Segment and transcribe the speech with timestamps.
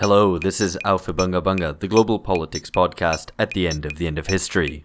[0.00, 4.16] Hello, this is Aufhebunga Bunga, the global politics podcast at the end of the end
[4.16, 4.84] of history.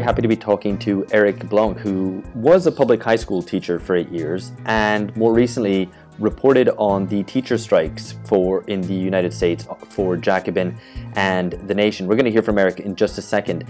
[0.00, 3.96] Happy to be talking to Eric Blanc, who was a public high school teacher for
[3.96, 9.66] eight years and more recently reported on the teacher strikes for in the United States
[9.88, 10.78] for Jacobin
[11.16, 12.06] and The Nation.
[12.06, 13.64] We're going to hear from Eric in just a second.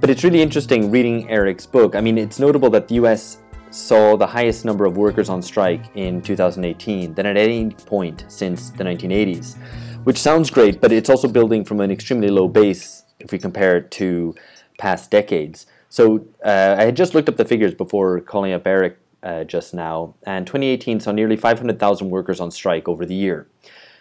[0.00, 1.94] But it's really interesting reading Eric's book.
[1.94, 3.38] I mean, it's notable that the US
[3.70, 8.70] saw the highest number of workers on strike in 2018 than at any point since
[8.70, 9.56] the 1980s,
[10.04, 13.76] which sounds great, but it's also building from an extremely low base if we compare
[13.76, 14.34] it to
[14.78, 15.66] past decades.
[15.90, 19.74] So uh, I had just looked up the figures before calling up Eric uh, just
[19.74, 23.48] now, and 2018 saw nearly 500,000 workers on strike over the year.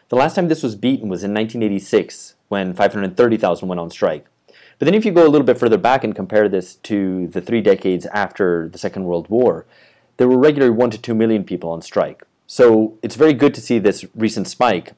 [0.09, 4.27] The last time this was beaten was in 1986 when 530,000 went on strike.
[4.77, 7.41] But then if you go a little bit further back and compare this to the
[7.41, 9.65] three decades after the Second World War,
[10.17, 12.23] there were regularly 1 to 2 million people on strike.
[12.45, 14.93] So it's very good to see this recent spike,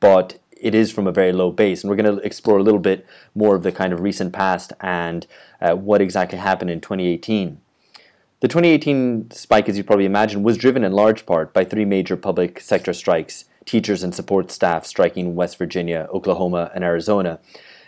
[0.00, 1.82] but it is from a very low base.
[1.82, 4.72] And we're going to explore a little bit more of the kind of recent past
[4.80, 5.26] and
[5.60, 7.60] uh, what exactly happened in 2018.
[8.40, 12.16] The 2018 spike, as you probably imagine, was driven in large part by three major
[12.16, 17.38] public sector strikes teachers and support staff striking in West Virginia, Oklahoma, and Arizona,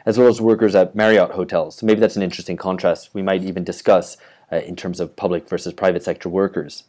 [0.04, 1.76] as well as workers at Marriott hotels.
[1.76, 4.16] So maybe that's an interesting contrast we might even discuss
[4.52, 6.84] uh, in terms of public versus private sector workers.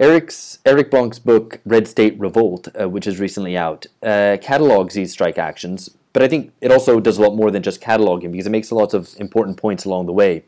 [0.00, 5.12] Eric's Eric Blanc's book Red State Revolt, uh, which is recently out, uh, catalogs these
[5.12, 8.46] strike actions, but I think it also does a lot more than just cataloging because
[8.46, 10.42] it makes lots of important points along the way,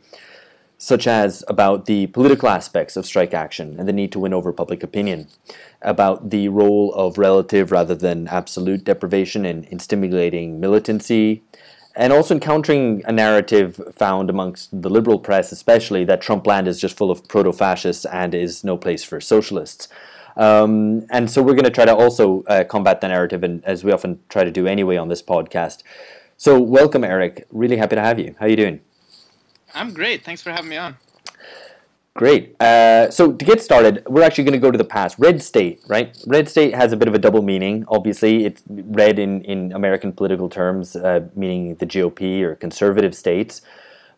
[0.79, 4.55] such as about the political aspects of strike action and the need to win over
[4.55, 5.29] public opinion,
[5.83, 11.43] about the role of relative rather than absolute deprivation in, in stimulating militancy,
[11.95, 16.81] and also encountering a narrative found amongst the liberal press, especially that Trump land is
[16.81, 19.89] just full of proto fascists and is no place for socialists.
[20.37, 23.85] Um, and so we're going to try to also uh, combat the narrative, and as
[23.85, 25.83] we often try to do anyway on this podcast.
[26.39, 27.47] So welcome, Eric.
[27.51, 28.35] Really happy to have you.
[28.39, 28.81] How are you doing?
[29.75, 30.25] I'm great.
[30.25, 30.97] Thanks for having me on.
[32.15, 32.61] Great.
[32.61, 35.19] Uh, so to get started, we're actually going to go to the past.
[35.19, 36.17] Red state, right?
[36.27, 37.87] Red state has a bit of a double meaning.
[37.89, 43.63] Obviously, it's red in, in American political terms, uh, meaning the GOP or conservative states,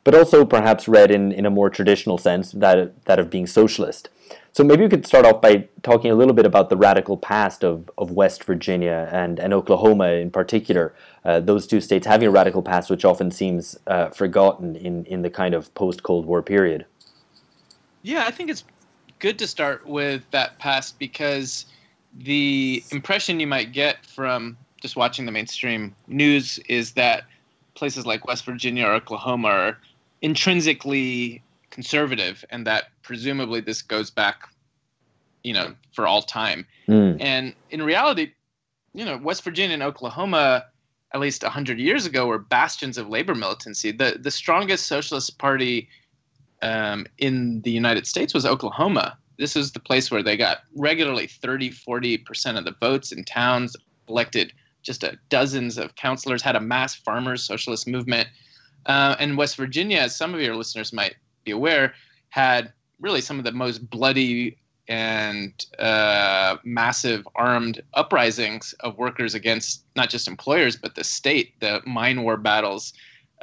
[0.03, 4.09] but also perhaps red in, in a more traditional sense, that, that of being socialist.
[4.51, 7.65] So maybe we could start off by talking a little bit about the radical past
[7.65, 10.95] of, of West Virginia and, and Oklahoma in particular.
[11.25, 15.23] Uh, those two states having a radical past, which often seems uh, forgotten in, in
[15.23, 16.87] the kind of post Cold War period.
[18.05, 18.65] Yeah, I think it's
[19.19, 21.65] good to start with that past because
[22.17, 27.25] the impression you might get from just watching the mainstream news is that
[27.75, 29.79] places like West Virginia or Oklahoma are
[30.21, 34.49] intrinsically conservative and that presumably this goes back
[35.43, 37.17] you know for all time mm.
[37.21, 38.33] and in reality
[38.95, 40.65] you know west virginia and oklahoma
[41.13, 45.89] at least 100 years ago were bastions of labor militancy the the strongest socialist party
[46.65, 49.19] um, in the United States was Oklahoma.
[49.39, 53.77] This is the place where they got regularly 30, 40% of the votes in towns,
[54.09, 54.53] elected
[54.83, 58.29] just a, dozens of councilors, had a mass farmers socialist movement.
[58.87, 61.95] Uh, and West Virginia, as some of your listeners might be aware,
[62.31, 64.57] had really some of the most bloody
[64.89, 71.83] and uh, massive armed uprisings of workers against not just employers but the state, the
[71.87, 72.93] mine war battles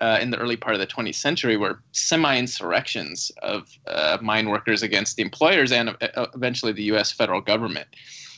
[0.02, 4.82] uh, in the early part of the 20th century were semi-insurrections of uh, mine workers
[4.82, 7.12] against the employers and uh, eventually the U.S.
[7.12, 7.88] federal government.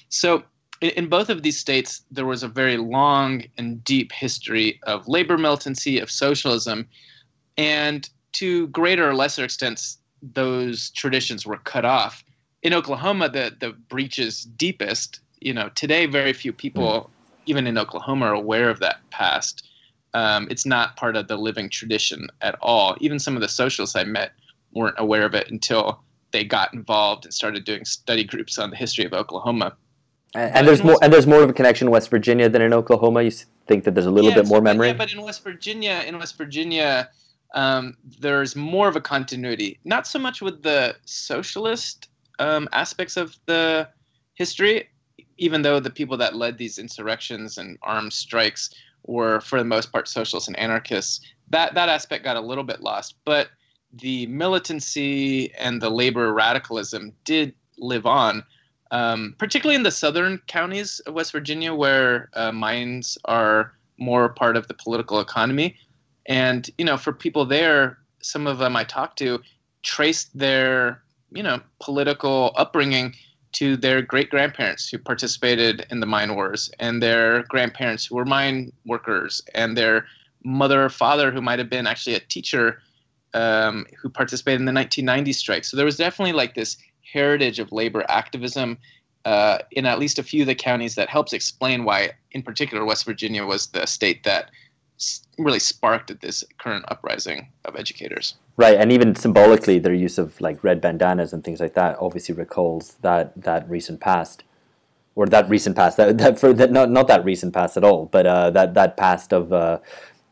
[0.09, 0.43] So
[0.81, 5.37] in, both of these states, there was a very long and deep history of labor
[5.37, 6.85] militancy, of socialism,
[7.57, 12.25] and to greater or lesser extents, those traditions were cut off.
[12.61, 15.19] In Oklahoma, the the breach is deepest.
[15.39, 17.09] You know, today very few people, mm.
[17.45, 19.69] even in Oklahoma, are aware of that past
[20.13, 22.95] um, it's not part of the living tradition at all.
[22.99, 24.31] Even some of the socialists I met
[24.73, 26.01] weren't aware of it until
[26.31, 29.75] they got involved and started doing study groups on the history of Oklahoma.
[30.35, 32.73] And, and there's more, and there's more of a connection in West Virginia than in
[32.73, 33.21] Oklahoma.
[33.21, 33.31] You
[33.67, 34.87] think that there's a little yeah, bit more memory.
[34.87, 37.09] Yeah, but in West Virginia, in West Virginia,
[37.53, 39.79] um, there's more of a continuity.
[39.85, 43.87] Not so much with the socialist um, aspects of the
[44.33, 44.89] history,
[45.37, 48.73] even though the people that led these insurrections and armed strikes
[49.05, 51.21] were, for the most part, socialists and anarchists.
[51.49, 53.49] That that aspect got a little bit lost, but
[53.93, 58.43] the militancy and the labor radicalism did live on,
[58.91, 64.57] um, particularly in the southern counties of West Virginia, where uh, mines are more part
[64.57, 65.75] of the political economy.
[66.25, 69.39] And you know, for people there, some of them I talked to
[69.83, 73.13] traced their you know political upbringing
[73.53, 78.25] to their great grandparents who participated in the mine wars, and their grandparents who were
[78.25, 80.05] mine workers, and their
[80.43, 82.81] mother or father who might have been actually a teacher
[83.33, 85.63] um, who participated in the 1990 strike.
[85.63, 88.77] So there was definitely like this heritage of labor activism
[89.25, 92.83] uh, in at least a few of the counties that helps explain why, in particular,
[92.83, 94.51] West Virginia was the state that
[95.37, 98.35] really sparked at this current uprising of educators.
[98.57, 102.35] Right, and even symbolically, their use of like red bandanas and things like that obviously
[102.35, 104.43] recalls that that recent past,
[105.15, 108.05] or that recent past that that for that not not that recent past at all,
[108.05, 109.79] but uh, that that past of uh,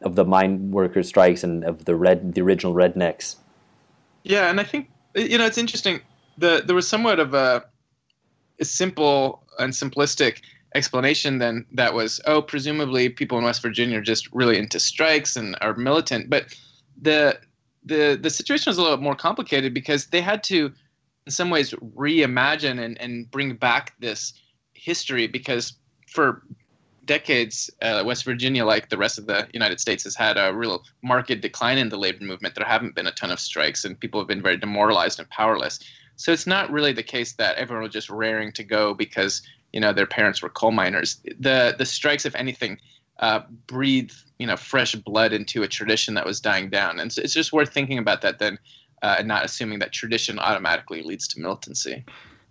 [0.03, 3.37] of the mine workers strikes and of the red the original rednecks.
[4.23, 6.01] Yeah, and I think you know it's interesting.
[6.37, 7.65] The there was somewhat of a,
[8.59, 10.41] a simple and simplistic
[10.75, 15.35] explanation then that was oh presumably people in West Virginia are just really into strikes
[15.35, 16.56] and are militant, but
[17.01, 17.39] the
[17.83, 20.71] the the situation was a little more complicated because they had to
[21.25, 24.33] in some ways reimagine and, and bring back this
[24.73, 25.73] history because
[26.07, 26.44] for
[27.06, 30.83] decades uh, west virginia like the rest of the united states has had a real
[31.01, 32.56] marked decline in the labor movement.
[32.56, 35.79] There haven't been a ton of strikes and people have been very demoralized and powerless.
[36.15, 39.41] So it's not really the case that everyone was just raring to go because
[39.73, 41.21] you know their parents were coal miners.
[41.39, 42.77] The the strikes if anything
[43.19, 47.00] uh, breathe you know fresh blood into a tradition that was dying down.
[47.00, 48.57] And so it's just worth thinking about that then
[49.01, 52.03] uh, and not assuming that tradition automatically leads to militancy.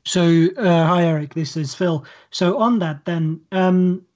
[0.05, 2.05] So uh, hi eric this is phil.
[2.31, 4.07] So on that then um,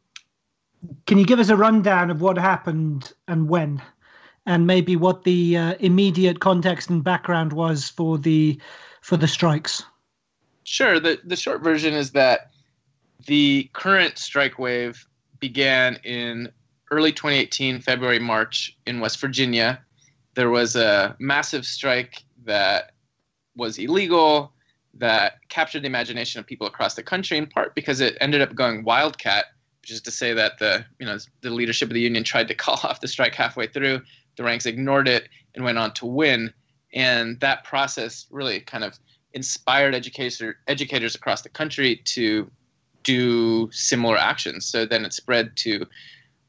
[1.06, 3.82] can you give us a rundown of what happened and when?
[4.46, 8.60] And maybe what the uh, immediate context and background was for the
[9.00, 9.82] for the strikes?
[10.64, 11.00] Sure.
[11.00, 12.50] The the short version is that
[13.26, 15.06] the current strike wave
[15.40, 16.50] began in
[16.90, 19.80] early 2018, February, March, in West Virginia.
[20.34, 22.92] There was a massive strike that
[23.56, 24.52] was illegal,
[24.98, 28.54] that captured the imagination of people across the country, in part because it ended up
[28.54, 29.46] going wildcat,
[29.80, 32.54] which is to say that the you know the leadership of the union tried to
[32.64, 34.00] call off the strike halfway through.
[34.36, 36.52] The ranks ignored it and went on to win.
[36.92, 38.98] And that process really kind of
[39.32, 42.50] inspired educator, educators across the country to
[43.04, 44.66] do similar actions.
[44.66, 45.86] So then it spread to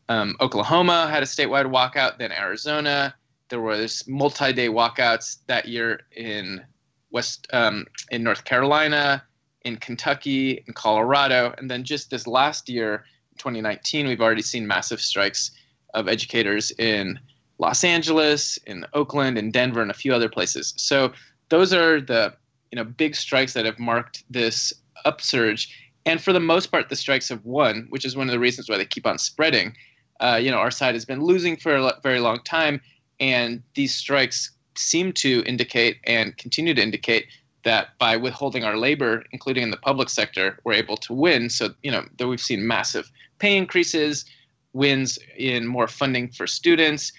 [0.09, 3.15] um, Oklahoma had a statewide walkout, then Arizona.
[3.49, 6.63] There was multi-day walkouts that year in
[7.11, 9.23] West um, in North Carolina,
[9.63, 13.05] in Kentucky, in Colorado, and then just this last year,
[13.37, 15.51] 2019, we've already seen massive strikes
[15.93, 17.19] of educators in
[17.57, 20.73] Los Angeles, in Oakland, in Denver, and a few other places.
[20.77, 21.13] So
[21.49, 22.33] those are the
[22.71, 24.73] you know big strikes that have marked this
[25.05, 25.69] upsurge
[26.05, 28.69] and for the most part, the strikes have won, which is one of the reasons
[28.69, 29.75] why they keep on spreading.
[30.19, 32.79] Uh, you know, our side has been losing for a very long time,
[33.19, 37.27] and these strikes seem to indicate and continue to indicate
[37.63, 41.49] that by withholding our labor, including in the public sector, we're able to win.
[41.49, 44.25] So, you know, that we've seen massive pay increases,
[44.73, 47.11] wins in more funding for students,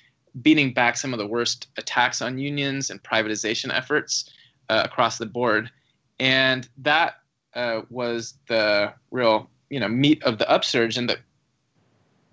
[0.42, 4.30] beating back some of the worst attacks on unions and privatization efforts
[4.68, 5.70] uh, across the board.
[6.20, 7.16] And that
[7.56, 11.18] uh, was the real you know meat of the upsurge, and the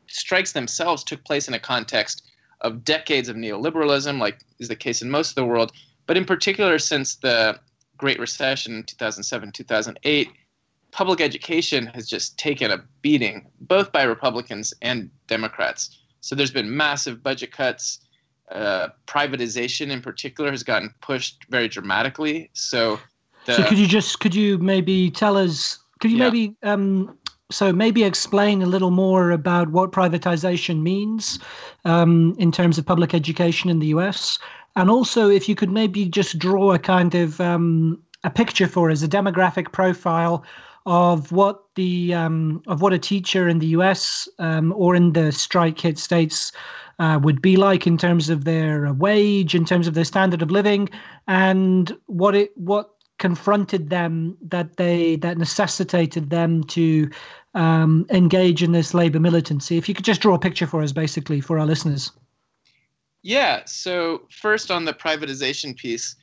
[0.08, 2.30] strikes themselves took place in a context
[2.62, 5.72] of decades of neoliberalism, like is the case in most of the world,
[6.06, 7.60] but in particular since the
[7.98, 10.30] Great Recession in 2007 2008.
[10.92, 15.98] Public education has just taken a beating, both by Republicans and Democrats.
[16.22, 18.00] So there's been massive budget cuts.
[18.52, 22.52] Uh, privatization, in particular, has gotten pushed very dramatically.
[22.54, 23.00] So
[23.46, 25.80] the, so could you just could you maybe tell us?
[26.00, 26.30] Could you yeah.
[26.30, 27.18] maybe um,
[27.52, 31.40] so maybe explain a little more about what privatization means
[31.86, 34.40] um, in terms of public education in the U.S.
[34.76, 38.90] And also, if you could maybe just draw a kind of um, a picture for
[38.90, 40.44] us, a demographic profile
[40.86, 44.28] of what the um, of what a teacher in the U.S.
[44.40, 46.52] Um, or in the strike hit states
[47.00, 50.52] uh, would be like in terms of their wage, in terms of their standard of
[50.52, 50.90] living,
[51.28, 57.10] and what it what confronted them that they that necessitated them to
[57.54, 59.78] um, engage in this labor militancy.
[59.78, 62.12] If you could just draw a picture for us, basically, for our listeners.
[63.22, 63.64] Yeah.
[63.66, 66.16] So first on the privatization piece,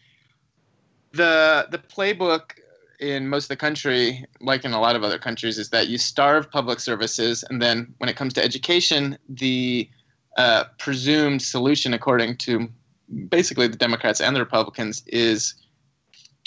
[1.13, 2.53] the the playbook
[2.99, 5.97] in most of the country, like in a lot of other countries, is that you
[5.97, 9.89] starve public services, and then when it comes to education, the
[10.37, 12.69] uh, presumed solution, according to
[13.29, 15.55] basically the Democrats and the Republicans, is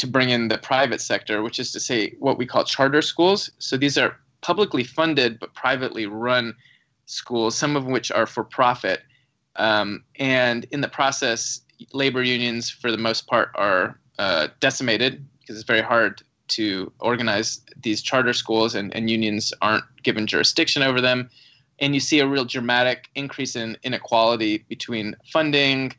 [0.03, 3.49] to bring in the private sector, which is to say what we call charter schools.
[3.59, 6.53] So these are publicly funded but privately run
[7.05, 8.99] schools, some of which are for profit.
[9.55, 11.61] Um, and in the process,
[11.93, 17.61] labor unions, for the most part, are uh, decimated because it's very hard to organize
[17.81, 21.29] these charter schools, and, and unions aren't given jurisdiction over them.
[21.79, 25.93] And you see a real dramatic increase in inequality between funding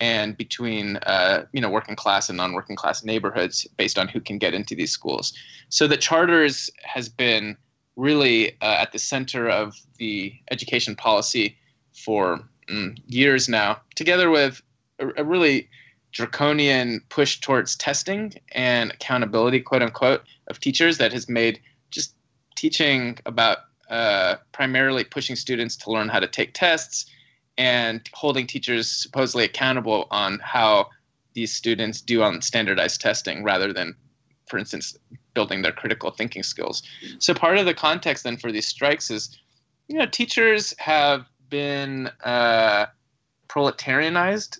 [0.00, 4.38] and between uh, you know working class and non-working class neighborhoods based on who can
[4.38, 5.32] get into these schools.
[5.68, 7.56] So the charters has been
[7.96, 11.56] really uh, at the center of the education policy
[11.92, 14.60] for mm, years now, together with
[14.98, 15.68] a, a, really
[16.12, 21.60] draconian push towards testing and accountability, quote unquote, of teachers that has made
[21.90, 22.14] just
[22.54, 23.58] teaching about
[23.90, 27.06] uh, primarily pushing students to learn how to take tests
[27.58, 30.88] and holding teachers supposedly accountable on how
[31.34, 33.94] these students do on standardized testing rather than,
[34.48, 34.96] for instance,
[35.34, 36.82] building their critical thinking skills.
[37.18, 39.38] So part of the context then for these strikes is,
[39.88, 42.86] you know, teachers have been uh,
[43.48, 44.58] proletarianized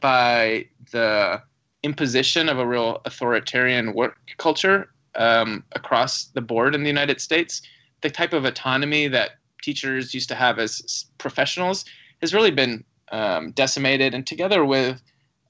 [0.00, 1.42] by the
[1.82, 7.62] imposition of a real authoritarian work culture um, across the board in the United States.
[8.02, 11.84] The type of autonomy that teachers used to have as professionals
[12.26, 15.00] has really been um, decimated, and together with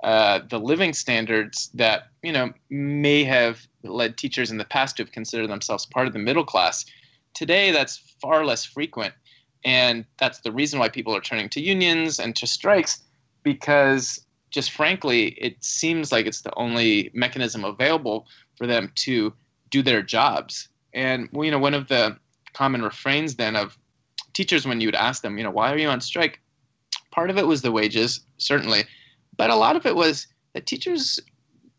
[0.05, 5.03] uh, the living standards that you know may have led teachers in the past to
[5.03, 6.85] have considered themselves part of the middle class,
[7.35, 9.15] today that's far less frequent,
[9.65, 13.03] and that's the reason why people are turning to unions and to strikes,
[13.43, 19.33] because just frankly, it seems like it's the only mechanism available for them to
[19.71, 20.69] do their jobs.
[20.93, 22.17] And you know, one of the
[22.53, 23.79] common refrains then of
[24.33, 26.41] teachers when you would ask them, you know, why are you on strike?
[27.17, 28.85] Part of it was the wages, certainly,
[29.39, 31.19] but a lot of it was that teachers,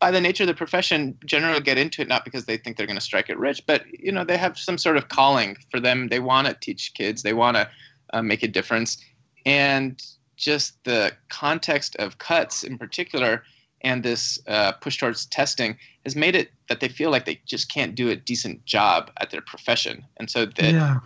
[0.00, 2.88] by the nature of the profession, generally get into it not because they think they're
[2.88, 5.78] going to strike it rich, but you know they have some sort of calling for
[5.78, 6.08] them.
[6.08, 7.22] They want to teach kids.
[7.22, 7.70] They want to
[8.12, 8.98] uh, make a difference,
[9.46, 10.02] and
[10.36, 13.44] just the context of cuts in particular
[13.82, 17.72] and this uh, push towards testing has made it that they feel like they just
[17.72, 20.74] can't do a decent job at their profession, and so that.
[20.74, 20.98] Yeah.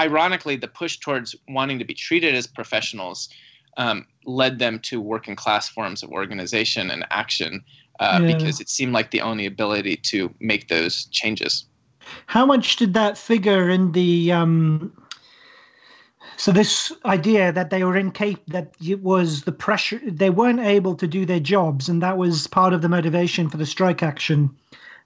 [0.00, 3.28] Ironically, the push towards wanting to be treated as professionals
[3.76, 7.64] um, led them to working class forms of organization and action
[8.00, 8.36] uh, yeah.
[8.36, 11.66] because it seemed like the only ability to make those changes.
[12.26, 14.32] How much did that figure in the?
[14.32, 14.92] Um,
[16.36, 20.94] so this idea that they were incapable, that it was the pressure, they weren't able
[20.94, 24.54] to do their jobs, and that was part of the motivation for the strike action.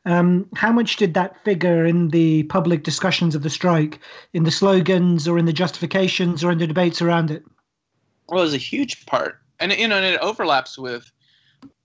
[0.07, 4.01] Um, how much did that figure in the public discussions of the strike,
[4.33, 7.45] in the slogans, or in the justifications, or in the debates around it?
[8.31, 11.11] Well, is a huge part, and you know, and it overlaps with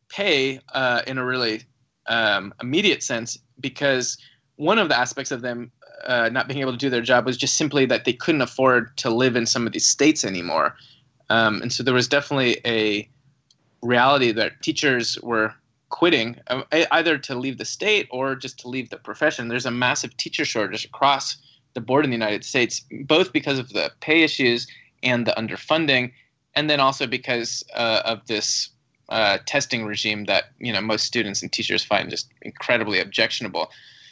[0.09, 1.63] pay uh, in a really
[2.07, 4.17] um, immediate sense because
[4.57, 5.71] one of the aspects of them
[6.05, 8.95] uh, not being able to do their job was just simply that they couldn't afford
[8.97, 10.75] to live in some of these states anymore,
[11.29, 13.09] um, and so there was definitely a
[13.81, 15.53] reality that teachers were
[15.89, 19.47] quitting uh, either to leave the state or just to leave the profession.
[19.47, 21.37] There's a massive teacher shortage across
[21.73, 24.67] the board in the United States, both because of the pay issues
[25.03, 26.11] and the underfunding,
[26.55, 28.69] and then also because uh, of this
[29.09, 33.69] uh, testing regime that you know most students and teachers find just incredibly objectionable.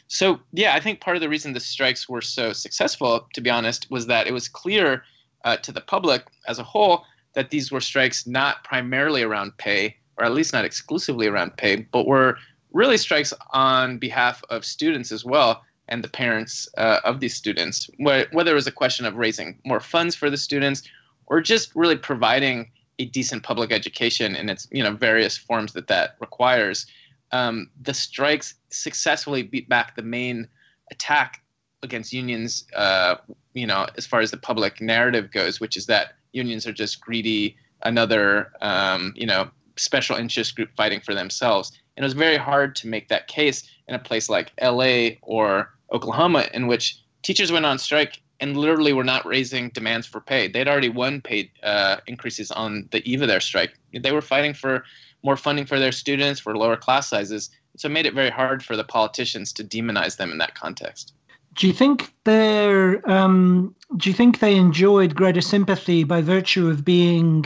[0.08, 3.50] So yeah, I think part of the reason the strikes were so successful, to be
[3.50, 5.04] honest, was that it was clear
[5.44, 9.96] uh, to the public as a whole that these were strikes not primarily around pay,
[10.18, 12.38] or at least not exclusively around pay, but were
[12.74, 17.90] really strikes on behalf of students as well and the parents uh, of these students.
[17.98, 20.84] Whether it was a question of raising more funds for the students
[21.28, 25.88] or just really providing a decent public education in its you know various forms that
[25.88, 26.86] that requires.
[27.32, 30.48] Um, the strikes successfully beat back the main
[30.92, 31.42] attack
[31.82, 32.66] against unions.
[32.76, 33.16] Uh,
[33.54, 37.02] you know, as far as the public narrative goes, which is that unions are just
[37.02, 41.72] greedy, another um, you know special interest group fighting for themselves.
[41.96, 45.20] And it was very hard to make that case in a place like L.A.
[45.22, 50.20] or Oklahoma, in which teachers went on strike and literally were not raising demands for
[50.20, 50.50] pay.
[50.50, 53.72] They'd already won paid uh, increases on the eve of their strike.
[53.94, 54.84] They were fighting for
[55.24, 57.50] more funding for their students, for lower class sizes.
[57.78, 61.14] So it made it very hard for the politicians to demonize them in that context.
[61.54, 66.84] Do you think they um, do you think they enjoyed greater sympathy by virtue of
[66.84, 67.46] being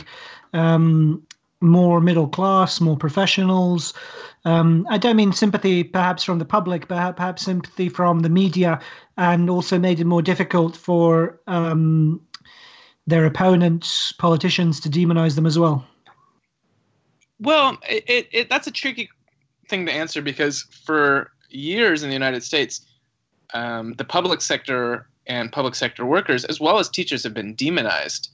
[0.54, 1.22] um,
[1.62, 3.94] more middle class, more professionals.
[4.46, 8.80] Um, I don't mean sympathy perhaps from the public, but perhaps sympathy from the media,
[9.18, 12.22] and also made it more difficult for um,
[13.08, 15.86] their opponents, politicians, to demonize them as well.
[17.40, 19.10] Well, it, it, it, that's a tricky
[19.70, 22.86] thing to answer because for years in the United States,
[23.54, 28.30] um, the public sector and public sector workers, as well as teachers, have been demonized.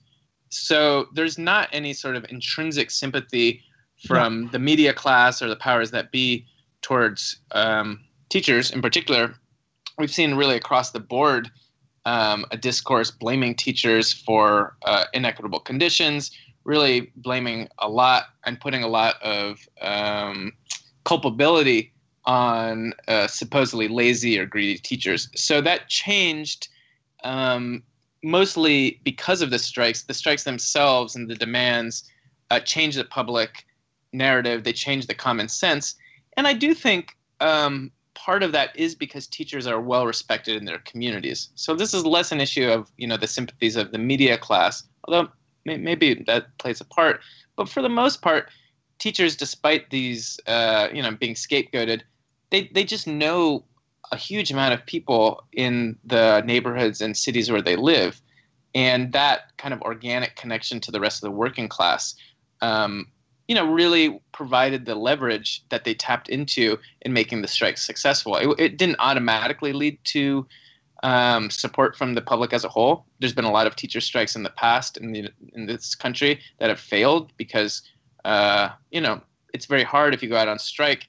[0.54, 3.62] So there's not any sort of intrinsic sympathy
[4.08, 6.46] from the media class or the powers that be
[6.82, 9.36] towards um, teachers in particular.
[9.98, 11.50] We've seen really across the board
[12.06, 16.32] um, a discourse blaming teachers for uh, inequitable conditions,
[16.66, 20.52] really blaming a lot and putting a lot of um,
[21.06, 21.94] culpability
[22.26, 25.30] on uh, supposedly lazy or greedy teachers.
[25.36, 26.68] So that changed
[27.24, 27.84] um,
[28.24, 30.04] mostly because of the strikes.
[30.04, 32.10] The strikes themselves and the demands
[32.50, 33.66] uh, changed the public
[34.14, 35.96] narrative, they change the common sense.
[36.38, 40.66] And I do think um, part of that is because teachers are well respected in
[40.66, 41.50] their communities.
[41.56, 44.84] So this is less an issue of you know the sympathies of the media class,
[45.06, 45.30] although
[45.66, 47.22] maybe that plays a part.
[47.56, 48.50] But for the most part,
[49.00, 52.02] teachers, despite these uh, you know being scapegoated,
[52.52, 53.64] they they just know
[54.12, 58.22] a huge amount of people in the neighborhoods and cities where they live,
[58.76, 62.16] and that kind of organic connection to the rest of the working class.
[62.62, 63.08] Um,
[63.48, 68.38] you know, really provided the leverage that they tapped into in making the strike successful.
[68.38, 70.48] It, it didn't automatically lead to
[71.04, 73.06] um, support from the public as a whole.
[73.20, 76.40] There's been a lot of teacher strikes in the past in the in this country
[76.60, 77.82] that have failed because
[78.24, 79.22] uh, you know
[79.54, 81.08] it's very hard if you go out on strike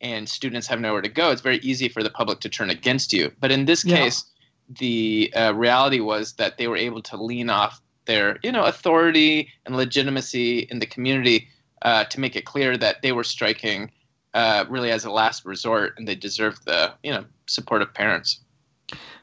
[0.00, 1.30] and students have nowhere to go.
[1.30, 3.32] It's very easy for the public to turn against you.
[3.40, 3.96] But in this yeah.
[3.96, 4.24] case,
[4.68, 9.48] the uh, reality was that they were able to lean off their you know authority
[9.64, 11.48] and legitimacy in the community
[11.82, 13.90] uh, to make it clear that they were striking
[14.34, 18.40] uh, really as a last resort and they deserved the you know support of parents.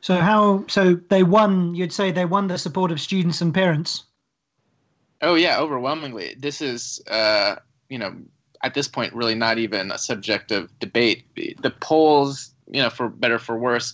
[0.01, 1.75] So how so they won?
[1.75, 4.03] You'd say they won the support of students and parents.
[5.21, 6.35] Oh yeah, overwhelmingly.
[6.37, 7.55] This is uh,
[7.89, 8.13] you know
[8.63, 11.25] at this point really not even a subject of debate.
[11.35, 13.93] The polls, you know, for better for worse,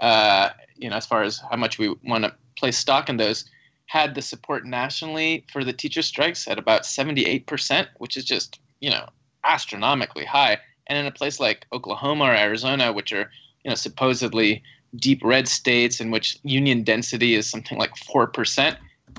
[0.00, 3.44] uh, you know, as far as how much we want to place stock in those,
[3.86, 8.90] had the support nationally for the teacher strikes at about 78%, which is just, you
[8.90, 9.08] know,
[9.44, 10.58] astronomically high.
[10.86, 13.30] And in a place like Oklahoma or Arizona, which are,
[13.64, 14.62] you know, supposedly
[14.96, 18.76] deep red states in which union density is something like 4%,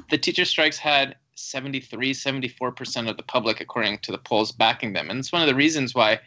[0.10, 5.10] the teacher strikes had 73, 74% of the public, according to the polls, backing them.
[5.10, 6.20] And it's one of the reasons why,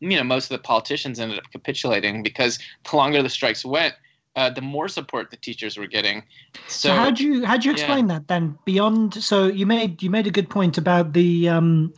[0.00, 3.94] you know, most of the politicians ended up capitulating because the longer the strikes went,
[4.34, 6.22] uh, the more support the teachers were getting.
[6.68, 8.14] So, so how do you how do you explain yeah.
[8.14, 8.58] that then?
[8.64, 11.94] Beyond, so you made you made a good point about the um,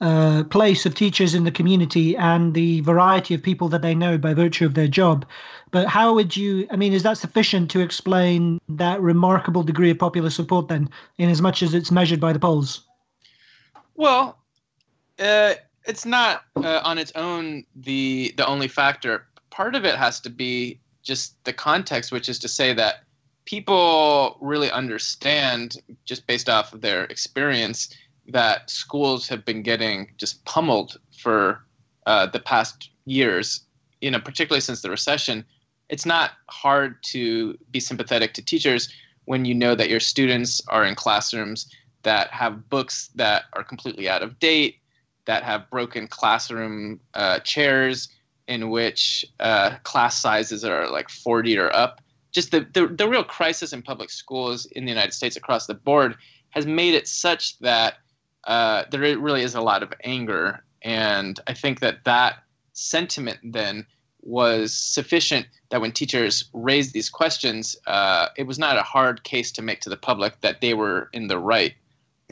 [0.00, 4.18] uh, place of teachers in the community and the variety of people that they know
[4.18, 5.26] by virtue of their job.
[5.74, 6.68] But how would you?
[6.70, 11.28] I mean, is that sufficient to explain that remarkable degree of popular support then, in
[11.28, 12.86] as much as it's measured by the polls?
[13.96, 14.38] Well,
[15.18, 19.26] uh, it's not uh, on its own the the only factor.
[19.50, 23.02] Part of it has to be just the context, which is to say that
[23.44, 27.92] people really understand, just based off of their experience,
[28.28, 31.64] that schools have been getting just pummeled for
[32.06, 33.62] uh, the past years.
[34.00, 35.44] You know, particularly since the recession,
[35.88, 38.92] it's not hard to be sympathetic to teachers
[39.26, 41.70] when you know that your students are in classrooms
[42.02, 44.76] that have books that are completely out of date,
[45.26, 48.08] that have broken classroom uh, chairs,
[48.46, 52.00] in which uh, class sizes are like 40 or up.
[52.30, 55.74] Just the, the, the real crisis in public schools in the United States across the
[55.74, 56.16] board
[56.50, 57.94] has made it such that
[58.44, 60.62] uh, there really is a lot of anger.
[60.82, 62.42] And I think that that
[62.74, 63.86] sentiment then
[64.24, 69.52] was sufficient that when teachers raised these questions, uh, it was not a hard case
[69.52, 71.74] to make to the public that they were in the right.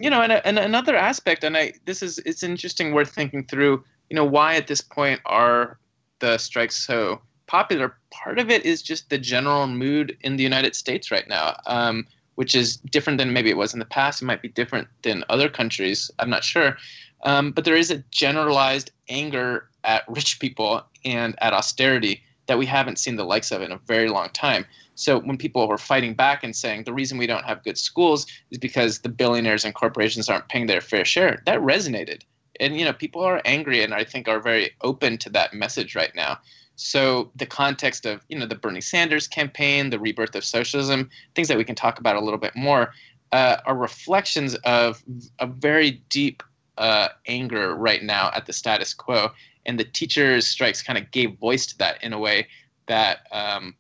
[0.01, 3.85] You know, and, and another aspect, and I this is it's interesting worth thinking through.
[4.11, 5.79] You know, why at this point are
[6.19, 10.75] the strikes so popular, part of it is just the general mood in the United
[10.75, 14.23] States right now, um, which is different than maybe it was in the past.
[14.23, 16.11] It might be different than other countries.
[16.19, 16.77] I'm not sure.
[17.25, 22.67] Um, but there is a generalized anger at rich people and at austerity that we
[22.67, 24.67] haven't seen the likes of in a very long time.
[24.95, 28.27] So when people were fighting back and saying the reason we don't have good schools
[28.51, 32.23] is because the billionaires and corporations aren't paying their fair share, that resonated.
[32.61, 35.97] And you know people are angry and i think are very open to that message
[35.97, 36.39] right now.
[36.77, 41.49] So the context of you know the bernie sanders campaign the rebirth of socialism things
[41.49, 42.93] that we can talk about a little bit more
[43.33, 45.03] uh, are reflections of
[45.39, 46.43] a very deep
[46.79, 49.31] uh, anger right now at the status quo,
[49.67, 52.47] and the teachers' strikes kind of gave voice to that in a way
[52.87, 53.75] that um,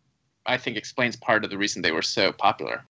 [0.46, 2.84] I think explains part of the reason they were so popular.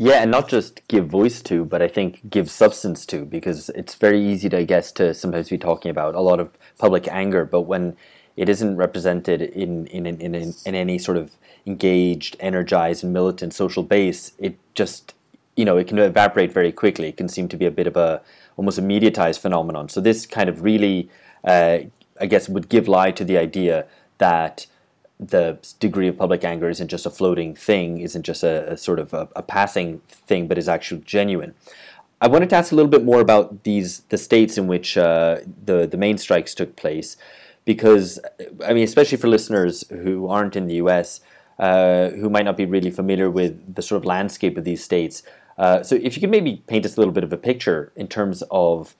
[0.00, 3.96] Yeah, and not just give voice to, but I think give substance to, because it's
[3.96, 7.44] very easy, to, I guess, to sometimes be talking about a lot of public anger,
[7.44, 7.96] but when
[8.36, 11.32] it isn't represented in in, in, in, in any sort of
[11.66, 15.14] engaged, energized, and militant social base, it just
[15.56, 17.08] you know it can evaporate very quickly.
[17.08, 18.22] It can seem to be a bit of a
[18.58, 19.88] almost a mediatized phenomenon.
[19.88, 21.08] So this kind of really,
[21.44, 21.78] uh,
[22.20, 23.86] I guess, would give lie to the idea
[24.18, 24.66] that
[25.18, 28.98] the degree of public anger isn't just a floating thing, isn't just a, a sort
[28.98, 31.54] of a, a, passing thing, but is actually genuine.
[32.20, 35.38] I wanted to ask a little bit more about these the states in which uh,
[35.64, 37.16] the the main strikes took place,
[37.64, 38.18] because
[38.66, 41.20] I mean, especially for listeners who aren't in the U.S.,
[41.60, 45.22] uh, who might not be really familiar with the sort of landscape of these states.
[45.58, 48.06] Uh, so, if you could maybe paint us a little bit of a picture in
[48.06, 48.94] terms of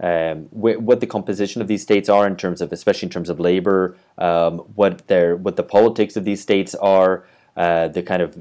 [0.00, 3.30] um, wh- what the composition of these states are in terms of, especially in terms
[3.30, 7.24] of labor, um, what their what the politics of these states are,
[7.56, 8.36] uh, the kind of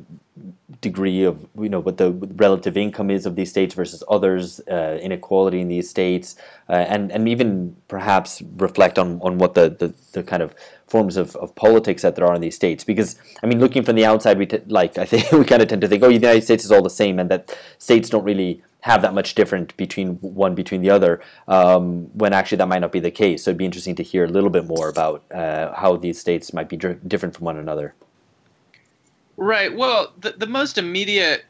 [0.82, 4.98] degree of you know what the relative income is of these states versus others, uh,
[5.02, 6.36] inequality in these states,
[6.70, 10.56] uh, and and even perhaps reflect on on what the the, the kind of
[10.88, 12.84] forms of, of politics that there are in these states.
[12.84, 15.68] Because I mean, looking from the outside, we t- like I think we kind of
[15.68, 18.24] tend to think, oh, the United States is all the same, and that states don't
[18.24, 22.80] really have that much different between one between the other um, when actually that might
[22.80, 25.24] not be the case so it'd be interesting to hear a little bit more about
[25.32, 27.96] uh, how these states might be dr- different from one another
[29.38, 29.76] right.
[29.76, 31.46] Well the, the most immediate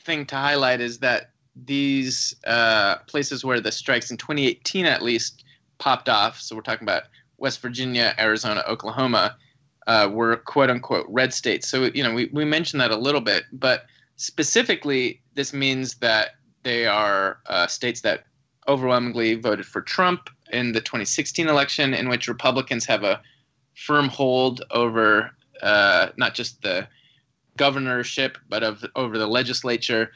[0.00, 5.44] thing to highlight is that these uh, places where the strikes in 2018 at least
[5.78, 7.02] popped off so we're talking about
[7.36, 9.36] west virginia arizona oklahoma
[9.86, 11.68] uh, were quote unquote red states.
[11.68, 16.36] So you know we, we mentioned that a little bit but specifically this means that
[16.62, 18.24] they are uh, states that
[18.68, 23.20] overwhelmingly voted for Trump in the 2016 election, in which Republicans have a
[23.74, 25.32] firm hold over
[25.62, 26.86] uh, not just the
[27.56, 30.10] governorship, but of over the legislature,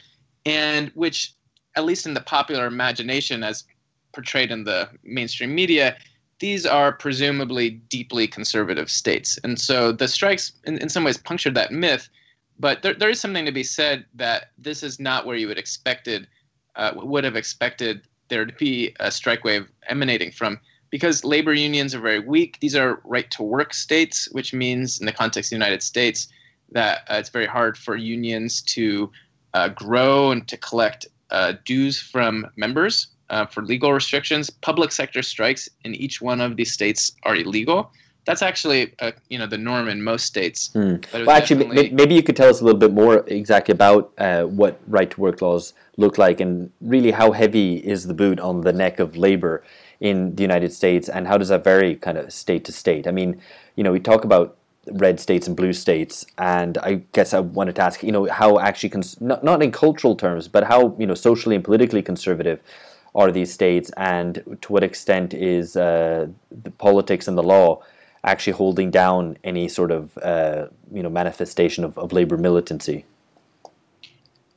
[0.44, 1.33] and which,
[1.77, 3.64] at least in the popular imagination, as
[4.12, 5.96] portrayed in the mainstream media,
[6.38, 9.38] these are presumably deeply conservative states.
[9.44, 12.09] And so the strikes, in, in some ways, punctured that myth.
[12.59, 15.59] But there, there is something to be said that this is not where you would
[15.59, 16.27] expected
[16.77, 21.94] uh, would have expected there to be a strike wave emanating from because labor unions
[21.94, 22.59] are very weak.
[22.61, 26.29] These are right to work states, which means, in the context of the United States,
[26.72, 29.11] that uh, it's very hard for unions to
[29.55, 34.50] uh, grow and to collect uh, dues from members uh, for legal restrictions.
[34.50, 37.90] Public sector strikes in each one of these states are illegal
[38.26, 40.70] that's actually uh, you know the norm in most states.
[40.72, 40.96] Hmm.
[41.12, 41.90] Well, actually, definitely...
[41.90, 45.20] maybe you could tell us a little bit more exactly about uh, what right to
[45.20, 49.16] work laws look like, and really how heavy is the boot on the neck of
[49.16, 49.62] labor
[50.00, 53.07] in the United States, and how does that vary kind of state to state?
[53.07, 53.40] I mean,
[53.76, 54.57] you know, we talk about
[54.92, 58.59] red states and blue states, and I guess I wanted to ask, you know, how
[58.59, 62.61] actually cons- not not in cultural terms, but how you know socially and politically conservative
[63.14, 66.27] are these states, and to what extent is uh,
[66.62, 67.83] the politics and the law
[68.25, 73.05] actually holding down any sort of uh, you know manifestation of, of labor militancy.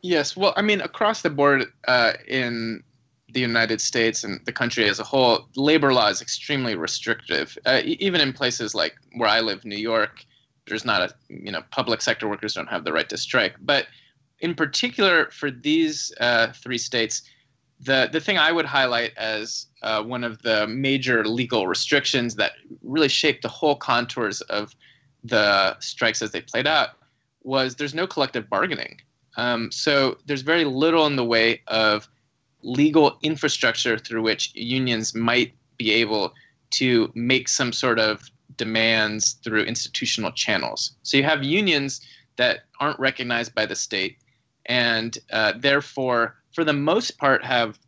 [0.02, 2.84] Yes, well, I mean, across the board uh, in
[3.32, 7.58] the United States and the country as a whole, labor law is extremely restrictive.
[7.66, 10.26] Uh, even in places like where I live, New York,
[10.68, 13.56] there's not a you know public sector workers don't have the right to strike.
[13.62, 13.88] But
[14.40, 17.24] in particular for these uh, three states,
[17.80, 22.54] the the thing I would highlight as uh, one of the major legal restrictions that
[22.84, 24.76] really shaped the whole contours of
[25.24, 26.90] the strikes as they played out
[27.44, 29.02] was there's no collective bargaining.
[29.38, 32.10] Um, so there's very little in the way of
[32.62, 36.34] legal infrastructure through which unions might be able
[36.72, 40.92] to make some sort of demands through institutional channels.
[41.04, 42.02] So you have unions
[42.36, 44.18] that aren't recognized by the state
[44.66, 47.80] and uh, therefore for the most part, have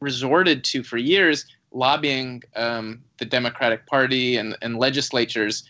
[0.00, 5.64] resorted to for years lobbying um, the Democratic Party and, and legislatures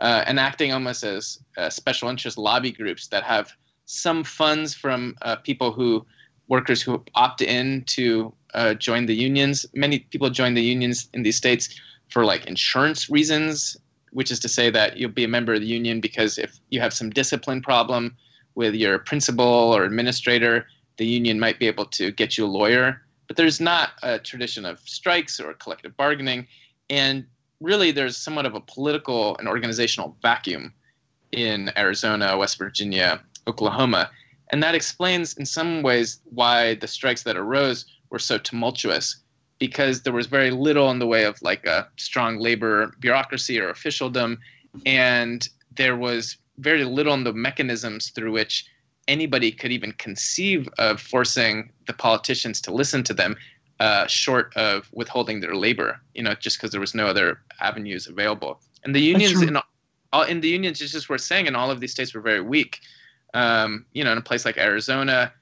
[0.00, 3.52] uh, and acting almost as uh, special interest lobby groups that have
[3.84, 6.06] some funds from uh, people who
[6.50, 9.64] workers who opt in to uh, join the unions.
[9.72, 13.76] Many people join the unions in these states for like insurance reasons,
[14.10, 16.80] which is to say that you'll be a member of the union because if you
[16.80, 18.16] have some discipline problem
[18.56, 23.00] with your principal or administrator, the union might be able to get you a lawyer,
[23.28, 26.46] but there's not a tradition of strikes or collective bargaining.
[26.90, 27.24] And
[27.60, 30.74] really, there's somewhat of a political and organizational vacuum
[31.30, 34.10] in Arizona, West Virginia, Oklahoma.
[34.50, 39.16] And that explains, in some ways, why the strikes that arose were so tumultuous,
[39.58, 43.70] because there was very little in the way of like a strong labor bureaucracy or
[43.70, 44.38] officialdom,
[44.84, 48.66] and there was very little in the mechanisms through which
[49.08, 53.36] anybody could even conceive of forcing the politicians to listen to them,
[53.78, 56.00] uh, short of withholding their labor.
[56.14, 58.60] You know, just because there was no other avenues available.
[58.84, 59.56] And the unions in
[60.12, 62.40] all in the unions, it's just worth saying, in all of these states were very
[62.40, 62.80] weak.
[63.34, 65.32] Um, you know, in a place like Arizona,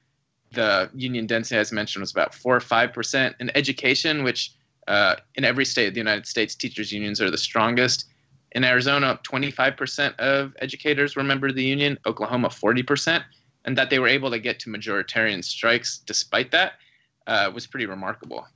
[0.51, 3.35] the union density, as I mentioned, was about four or five percent.
[3.39, 4.51] In education, which
[4.87, 8.05] uh, in every state of the United States, teachers' unions are the strongest.
[8.53, 11.99] In Arizona, 25% of educators were members of the union.
[12.07, 13.23] Oklahoma, 40%,
[13.65, 16.73] and that they were able to get to majoritarian strikes despite that
[17.27, 18.47] uh, was pretty remarkable.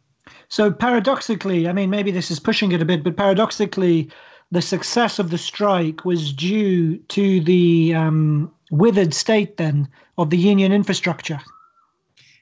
[0.50, 4.10] So paradoxically, I mean, maybe this is pushing it a bit, but paradoxically,
[4.52, 10.38] the success of the strike was due to the um, withered state then of the
[10.38, 11.40] union infrastructure.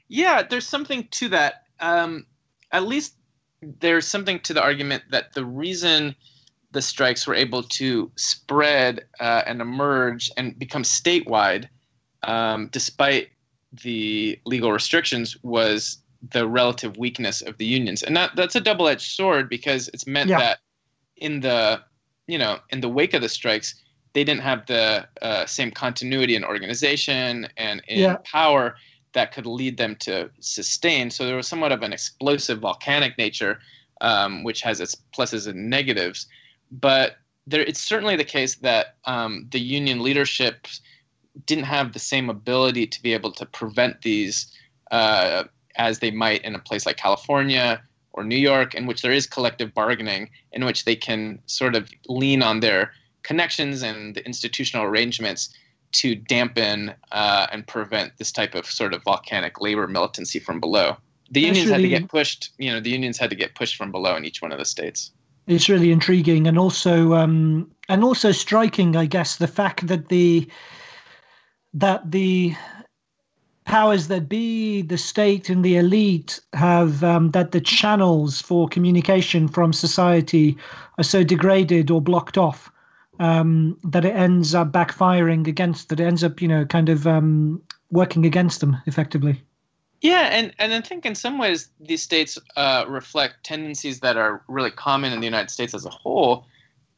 [0.07, 1.65] Yeah, there's something to that.
[1.81, 2.25] Um,
[2.71, 3.15] at least
[3.61, 6.15] there's something to the argument that the reason
[6.71, 11.67] the strikes were able to spread uh, and emerge and become statewide,
[12.23, 13.29] um, despite
[13.83, 15.97] the legal restrictions, was
[16.31, 20.29] the relative weakness of the unions, and that that's a double-edged sword because it's meant
[20.29, 20.39] yeah.
[20.39, 20.59] that
[21.17, 21.81] in the
[22.27, 23.75] you know in the wake of the strikes,
[24.13, 28.17] they didn't have the uh, same continuity in organization and in yeah.
[28.23, 28.75] power
[29.13, 31.09] that could lead them to sustain.
[31.09, 33.59] So there was somewhat of an explosive volcanic nature,
[34.01, 36.27] um, which has its pluses and negatives.
[36.71, 40.67] But there, it's certainly the case that um, the union leadership
[41.45, 44.53] didn't have the same ability to be able to prevent these
[44.91, 45.43] uh,
[45.77, 47.81] as they might in a place like California
[48.13, 51.89] or New York, in which there is collective bargaining, in which they can sort of
[52.07, 52.91] lean on their
[53.23, 55.53] connections and the institutional arrangements
[55.93, 60.95] to dampen uh, and prevent this type of sort of volcanic labor militancy from below.
[61.31, 62.51] The unions really, had to get pushed.
[62.57, 64.65] You know, the unions had to get pushed from below in each one of the
[64.65, 65.11] states.
[65.47, 70.47] It's really intriguing and also um, and also striking, I guess, the fact that the
[71.73, 72.55] that the
[73.65, 79.47] powers that be, the state and the elite, have um, that the channels for communication
[79.47, 80.57] from society
[80.97, 82.70] are so degraded or blocked off
[83.21, 87.05] um, that it ends up backfiring against that it ends up you know kind of
[87.05, 89.41] um, working against them effectively.
[90.01, 94.43] Yeah, and, and I think in some ways these states uh, reflect tendencies that are
[94.47, 96.47] really common in the United States as a whole,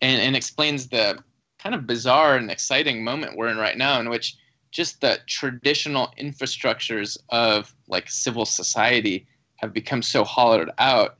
[0.02, 1.22] and, and explains the
[1.60, 4.38] kind of bizarre and exciting moment we're in right now, in which
[4.72, 11.18] just the traditional infrastructures of like civil society have become so hollowed out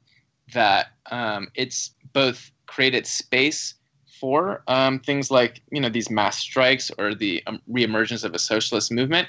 [0.54, 3.74] that um, it's both created space
[4.20, 8.40] for um, things like you know these mass strikes or the um, reemergence of a
[8.40, 9.28] socialist movement,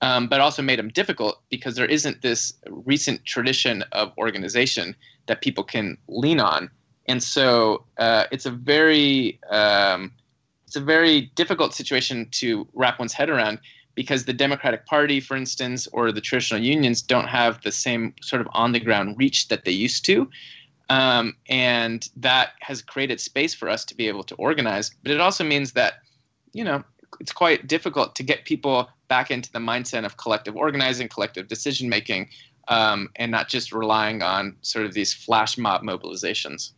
[0.00, 5.42] um, but also made them difficult because there isn't this recent tradition of organization that
[5.42, 6.70] people can lean on,
[7.06, 10.12] and so uh, it's a very um,
[10.66, 13.58] it's a very difficult situation to wrap one's head around
[13.94, 18.40] because the Democratic Party, for instance, or the traditional unions don't have the same sort
[18.40, 20.28] of on the ground reach that they used to.
[20.88, 24.90] Um, and that has created space for us to be able to organize.
[25.02, 25.94] But it also means that,
[26.52, 26.84] you know,
[27.20, 31.88] it's quite difficult to get people back into the mindset of collective organizing, collective decision
[31.88, 32.28] making,
[32.68, 36.72] um, and not just relying on sort of these flash mob mobilizations.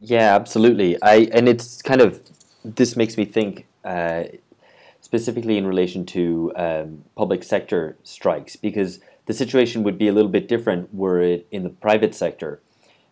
[0.00, 1.00] Yeah, absolutely.
[1.02, 2.22] I and it's kind of
[2.64, 4.24] this makes me think uh,
[5.00, 10.30] specifically in relation to um, public sector strikes because the situation would be a little
[10.30, 12.60] bit different were it in the private sector.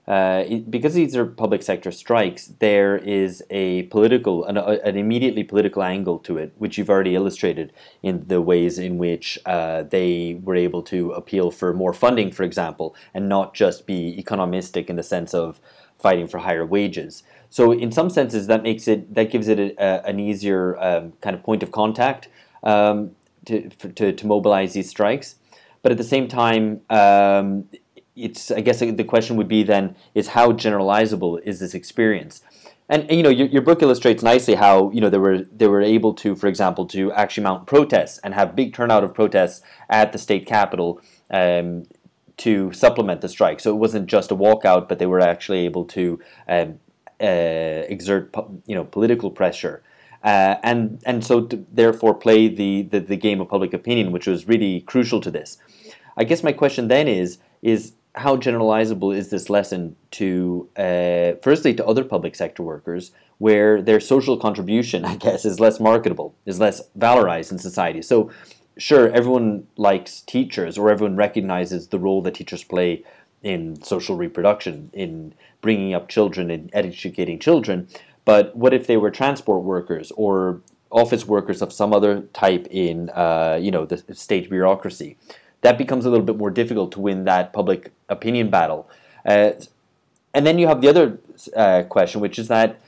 [0.09, 5.83] Uh, because these are public sector strikes, there is a political, an, an, immediately political
[5.83, 10.55] angle to it, which you've already illustrated in the ways in which uh, they were
[10.55, 15.03] able to appeal for more funding, for example, and not just be economistic in the
[15.03, 15.61] sense of
[15.99, 17.25] fighting for higher wages.
[17.51, 21.13] So in some senses, that makes it that gives it a, a, an easier um,
[21.21, 22.29] kind of point of contact
[22.63, 23.11] um,
[23.47, 25.35] to, for, to, to mobilize these strikes.
[25.87, 27.69] But at the same time, um,
[28.17, 32.43] it's I guess the question would be then is how generalizable is this experience?
[32.89, 35.69] And, and, you know your, your book illustrates nicely how you know they were they
[35.69, 39.63] were able to, for example, to actually mount protests and have big turnout of protests
[39.89, 41.85] at the state capitol um,
[42.39, 43.61] to supplement the strike.
[43.61, 46.19] So it wasn't just a walkout, but they were actually able to
[46.49, 46.81] um,
[47.21, 48.35] uh, exert
[48.67, 49.85] you know political pressure.
[50.25, 54.49] Uh, and and so therefore play the, the, the game of public opinion, which was
[54.49, 55.59] really crucial to this.
[56.17, 61.75] I guess my question then is is how generalizable is this lesson to uh, firstly
[61.75, 66.59] to other public sector workers where their social contribution, I guess, is less marketable, is
[66.59, 68.03] less valorized in society.
[68.03, 68.31] So
[68.79, 73.05] sure, everyone likes teachers or everyone recognizes the role that teachers play
[73.43, 77.87] in social reproduction, in bringing up children and educating children.
[78.25, 83.11] But what if they were transport workers or office workers of some other type in,
[83.11, 85.17] uh, you know, the state bureaucracy?
[85.63, 88.89] That becomes a little bit more difficult to win that public opinion battle.
[89.25, 89.53] Uh,
[90.33, 91.19] and then you have the other
[91.57, 92.81] uh, question, which is that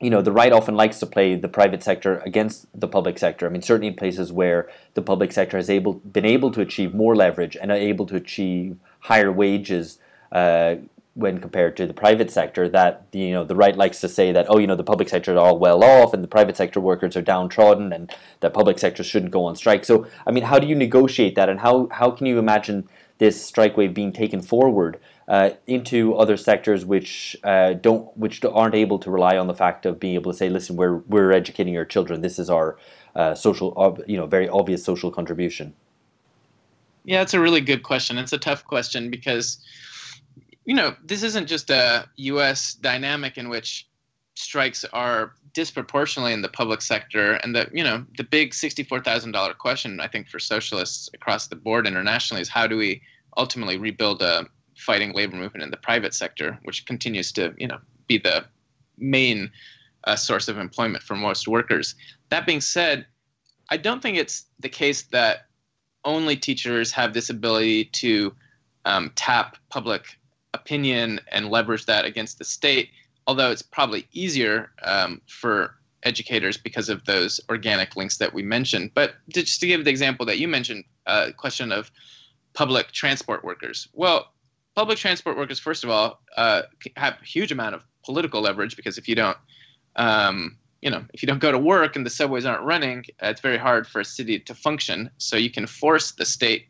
[0.00, 3.46] you know the right often likes to play the private sector against the public sector.
[3.46, 6.94] I mean, certainly in places where the public sector has able been able to achieve
[6.94, 9.98] more leverage and able to achieve higher wages
[10.32, 10.76] uh,
[11.16, 14.46] when compared to the private sector, that you know the right likes to say that
[14.48, 17.16] oh you know the public sector is all well off and the private sector workers
[17.16, 19.84] are downtrodden and that public sector shouldn't go on strike.
[19.84, 23.44] So I mean, how do you negotiate that, and how how can you imagine this
[23.44, 25.00] strike wave being taken forward?
[25.28, 29.86] uh, into other sectors which uh, don't which aren't able to rely on the fact
[29.86, 32.20] of being able to say, listen, we're we're educating our children.
[32.20, 32.78] This is our
[33.14, 35.74] uh, social, you know, very obvious social contribution.
[37.04, 38.18] Yeah, it's a really good question.
[38.18, 39.58] It's a tough question because,
[40.66, 42.74] you know, this isn't just a U.S.
[42.74, 43.88] dynamic in which
[44.34, 49.32] strikes are disproportionately in the public sector, and the you know the big sixty-four thousand
[49.32, 53.00] dollar question I think for socialists across the board internationally is how do we
[53.36, 57.78] ultimately rebuild a fighting labor movement in the private sector, which continues to you know
[58.08, 58.44] be the
[58.98, 59.50] main
[60.04, 61.94] uh, source of employment for most workers.
[62.30, 63.06] That being said,
[63.70, 65.46] I don't think it's the case that
[66.04, 68.34] only teachers have this ability to
[68.84, 70.18] um, tap public
[70.60, 72.90] opinion and leverage that against the state.
[73.26, 78.92] Although it's probably easier um, for educators because of those organic links that we mentioned.
[78.94, 81.90] But just to give the example that you mentioned, uh, question of
[82.54, 83.88] public transport workers.
[83.92, 84.32] Well,
[84.74, 86.62] public transport workers, first of all, uh,
[86.96, 89.36] have a huge amount of political leverage because if you don't,
[89.96, 93.28] um, you know, if you don't go to work and the subways aren't running, uh,
[93.28, 95.10] it's very hard for a city to function.
[95.18, 96.68] So you can force the state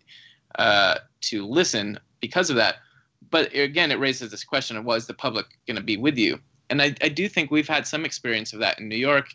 [0.59, 2.77] uh, to listen because of that.
[3.31, 6.39] But again, it raises this question of, well, the public going to be with you?
[6.71, 9.29] And I, I, do think we've had some experience of that in New York.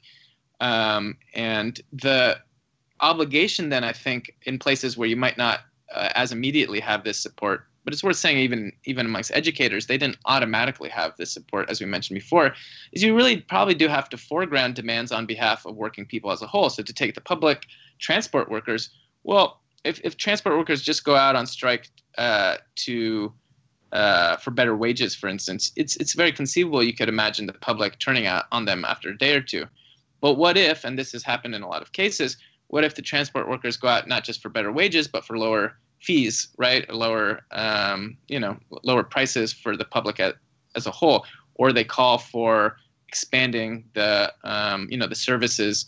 [0.60, 2.38] Um, and the
[3.00, 5.62] obligation then, I think, in places where you might not
[5.94, 9.98] uh, as immediately have this support but it's worth saying even even amongst educators they
[9.98, 12.54] didn't automatically have this support as we mentioned before
[12.92, 16.42] is you really probably do have to foreground demands on behalf of working people as
[16.42, 17.66] a whole so to take the public
[18.00, 18.90] transport workers
[19.24, 23.34] well if, if transport workers just go out on strike uh, to
[23.92, 28.00] uh, for better wages for instance it's it's very conceivable you could imagine the public
[28.00, 29.66] turning out on them after a day or two
[30.22, 33.02] but what if and this has happened in a lot of cases what if the
[33.02, 36.92] transport workers go out not just for better wages but for lower fees, right?
[36.94, 40.36] Lower, um, you know, lower prices for the public at,
[40.76, 41.26] as a whole,
[41.56, 42.78] or they call for
[43.08, 45.86] expanding the, um, you know, the services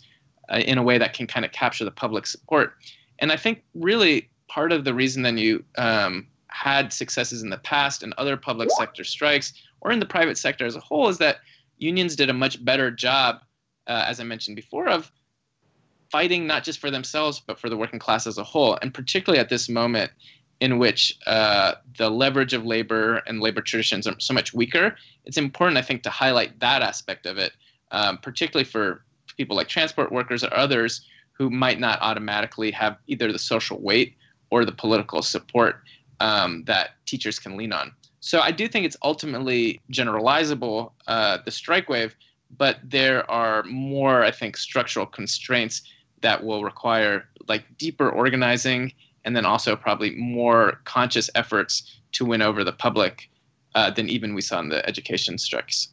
[0.50, 2.74] uh, in a way that can kind of capture the public support.
[3.18, 7.58] And I think really part of the reason then you um, had successes in the
[7.58, 11.18] past and other public sector strikes, or in the private sector as a whole, is
[11.18, 11.38] that
[11.78, 13.40] unions did a much better job,
[13.88, 15.10] uh, as I mentioned before, of
[16.10, 19.40] fighting not just for themselves but for the working class as a whole, and particularly
[19.40, 20.12] at this moment
[20.60, 24.94] in which uh, the leverage of labor and labor traditions are so much weaker.
[25.24, 27.52] It's important, I think, to highlight that aspect of it,
[27.90, 29.04] um, particularly for
[29.36, 34.14] people like transport workers or others who might not automatically have either the social weight
[34.50, 35.82] or the political support
[36.20, 37.92] um, that teachers can lean on.
[38.20, 42.16] So I do think it's ultimately generalizable, uh, the strike wave,
[42.56, 45.82] but there are more, I think, structural constraints
[46.22, 48.92] that will require like deeper organizing
[49.24, 53.30] and then also probably more conscious efforts to win over the public
[53.74, 55.88] uh, than even we saw in the education strikes.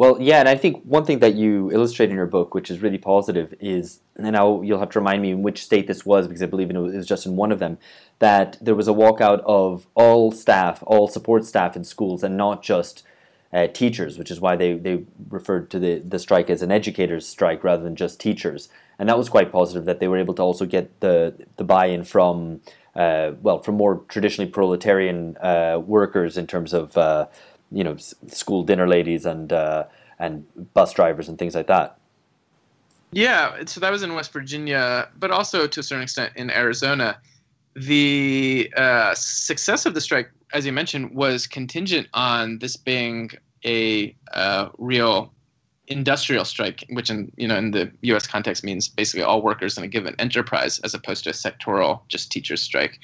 [0.00, 2.80] Well, yeah, and I think one thing that you illustrate in your book, which is
[2.80, 6.26] really positive, is, and now you'll have to remind me in which state this was,
[6.26, 7.76] because I believe it was just in one of them,
[8.18, 12.62] that there was a walkout of all staff, all support staff in schools, and not
[12.62, 13.02] just
[13.52, 17.28] uh, teachers, which is why they, they referred to the, the strike as an educators'
[17.28, 18.70] strike rather than just teachers.
[18.98, 21.88] And that was quite positive that they were able to also get the, the buy
[21.88, 22.62] in from,
[22.96, 27.26] uh, well, from more traditionally proletarian uh, workers in terms of uh,
[27.72, 27.96] you know
[28.28, 29.84] school dinner ladies and uh,
[30.18, 30.44] and
[30.74, 31.96] bus drivers and things like that.
[33.12, 37.18] Yeah, so that was in West Virginia, but also to a certain extent in Arizona.
[37.74, 43.30] The uh, success of the strike, as you mentioned, was contingent on this being
[43.64, 45.32] a uh, real
[45.88, 48.26] industrial strike, which in you know in the U.S.
[48.26, 52.30] context means basically all workers in a given enterprise, as opposed to a sectoral just
[52.30, 52.98] teachers strike.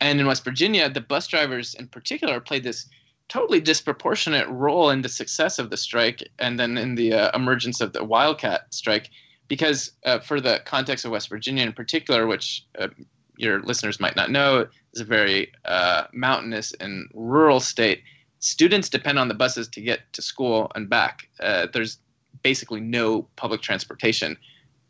[0.00, 2.86] And in West Virginia, the bus drivers in particular played this
[3.30, 7.80] totally disproportionate role in the success of the strike and then in the uh, emergence
[7.80, 9.08] of the wildcat strike
[9.48, 12.88] because uh, for the context of west virginia in particular which uh,
[13.36, 18.02] your listeners might not know is a very uh, mountainous and rural state
[18.40, 21.28] students depend on the buses to get to school and back.
[21.38, 21.98] Uh, there's
[22.42, 24.36] basically no public transportation.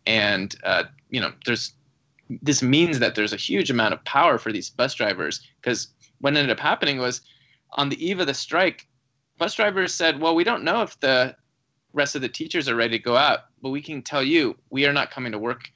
[0.07, 1.75] And uh, you know there's
[2.43, 5.89] this means that there's a huge amount of power for these bus drivers because
[6.21, 7.21] what ended up happening was
[7.75, 8.87] on the eve of the strike,
[9.39, 11.37] bus drivers said, Well, we don't know if the
[11.93, 14.87] rest of the teachers are ready to go out, but we can tell you we
[14.87, 15.71] are not coming to work.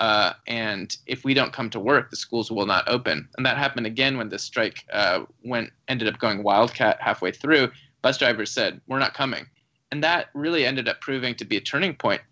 [0.00, 3.28] Uh, and if we don't come to work, the schools will not open.
[3.36, 7.70] And that happened again when the strike uh, went ended up going wildcat halfway through.
[8.00, 9.46] Bus drivers said, "We're not coming,"
[9.92, 12.22] and that really ended up proving to be a turning point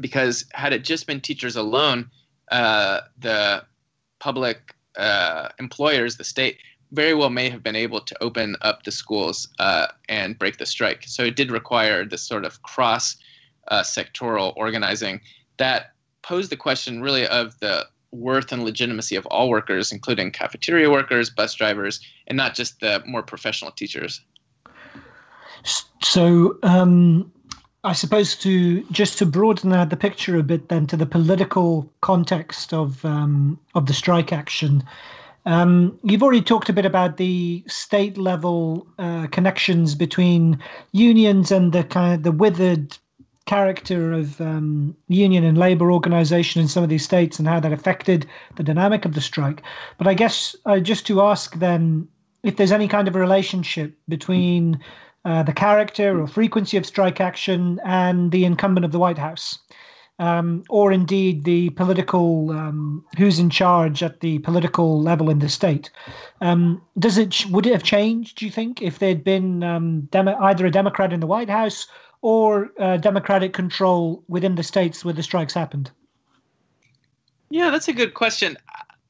[0.00, 2.10] because had it just been teachers alone,
[2.50, 3.64] uh, the
[4.18, 6.58] public uh, employers, the state,
[6.92, 10.66] very well may have been able to open up the schools uh, and break the
[10.66, 11.04] strike.
[11.06, 13.16] So it did require this sort of cross
[13.68, 15.20] uh, sectoral organizing
[15.58, 20.90] that posed the question really of the worth and legitimacy of all workers, including cafeteria
[20.90, 24.20] workers, bus drivers, and not just the more professional teachers.
[26.02, 27.30] So, um,
[27.84, 31.90] I suppose to just to broaden out the picture a bit, then to the political
[32.00, 34.82] context of um, of the strike action.
[35.46, 40.58] Um, you've already talked a bit about the state level uh, connections between
[40.92, 42.98] unions and the kind of the withered
[43.46, 47.72] character of um, union and labor organization in some of these states and how that
[47.72, 48.26] affected
[48.56, 49.62] the dynamic of the strike.
[49.98, 52.08] But I guess uh, just to ask then
[52.42, 54.80] if there's any kind of a relationship between
[55.24, 59.60] uh, the character or frequency of strike action and the incumbent of the White House
[60.18, 65.48] um, or indeed the political um, who's in charge at the political level in the
[65.48, 65.90] state.
[66.40, 68.38] Um, does it would it have changed?
[68.38, 71.86] Do you think if there'd been um, Demo- either a Democrat in the White House
[72.22, 75.90] or uh, Democratic control within the states where the strikes happened?
[77.50, 78.56] Yeah, that's a good question.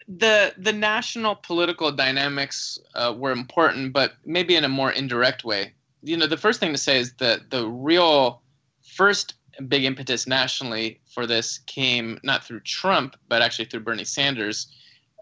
[0.09, 5.73] the The national political dynamics uh, were important, but maybe in a more indirect way.
[6.03, 8.43] You know, the first thing to say is that the real
[8.83, 9.35] first
[9.69, 14.69] big impetus nationally for this came not through Trump, but actually through Bernie Sanders.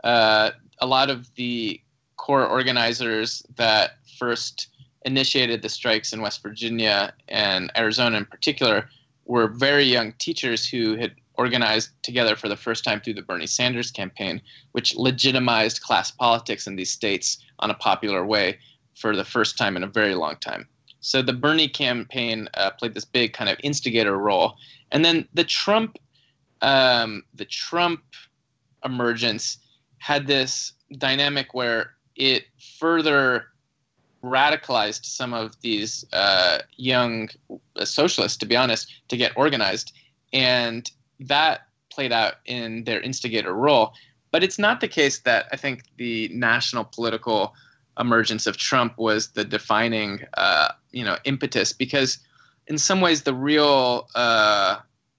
[0.02, 1.80] Uh, a lot of the
[2.16, 4.68] core organizers that first
[5.04, 8.88] initiated the strikes in West Virginia and Arizona in particular
[9.26, 13.46] were very young teachers who had organized together for the first time through the Bernie
[13.46, 14.40] Sanders campaign,
[14.72, 18.58] which legitimized class politics in these states on a popular way
[18.94, 20.68] for the first time in a very long time.
[21.04, 24.56] So the Bernie campaign uh, played this big kind of instigator role,
[24.90, 25.98] and then the Trump,
[26.62, 28.02] um, the Trump
[28.86, 29.58] emergence
[29.98, 32.44] had this dynamic where it
[32.78, 33.48] further
[34.24, 37.28] radicalized some of these uh, young
[37.84, 39.92] socialists, to be honest, to get organized,
[40.32, 40.90] and
[41.20, 43.92] that played out in their instigator role.
[44.30, 47.52] But it's not the case that I think the national political
[47.98, 52.18] emergence of Trump was the defining, uh, you know, impetus because
[52.66, 54.76] in some ways the real uh,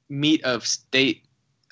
[0.10, 1.24] meat of state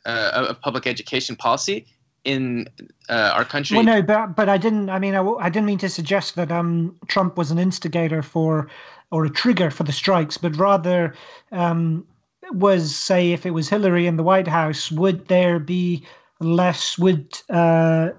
[0.06, 1.86] uh, of public education policy
[2.24, 2.68] in
[3.10, 3.76] uh, our country.
[3.76, 4.90] Well, no, but but I didn't.
[4.90, 8.70] I mean, I, I didn't mean to suggest that um, Trump was an instigator for
[9.12, 11.14] or a trigger for the strikes, but rather
[11.52, 12.06] um,
[12.52, 16.06] was say if it was Hillary in the White House, would there be
[16.40, 16.98] less?
[16.98, 18.10] Would uh,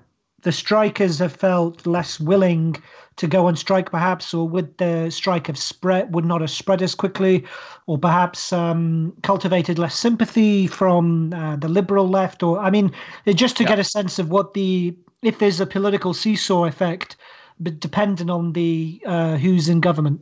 [0.45, 2.77] the strikers have felt less willing
[3.17, 6.83] to go on strike, perhaps, or would the strike have spread, would not have spread
[6.83, 7.45] as quickly,
[7.87, 12.43] or perhaps um, cultivated less sympathy from uh, the liberal left?
[12.43, 12.93] Or, I mean,
[13.27, 13.71] just to yeah.
[13.71, 17.17] get a sense of what the, if there's a political seesaw effect,
[17.59, 20.21] but dependent on the uh, who's in government.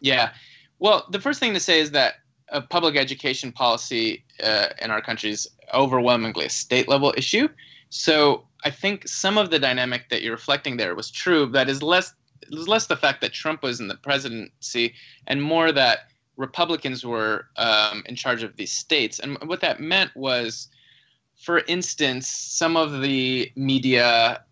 [0.00, 0.30] Yeah.
[0.78, 2.14] Well, the first thing to say is that
[2.48, 7.48] a public education policy uh, in our country is overwhelmingly a state level issue.
[7.94, 11.46] So I think some of the dynamic that you're reflecting there was true.
[11.46, 14.94] That is less is less the fact that Trump was in the presidency,
[15.28, 19.20] and more that Republicans were um, in charge of these states.
[19.20, 20.68] And what that meant was,
[21.36, 24.42] for instance, some of the media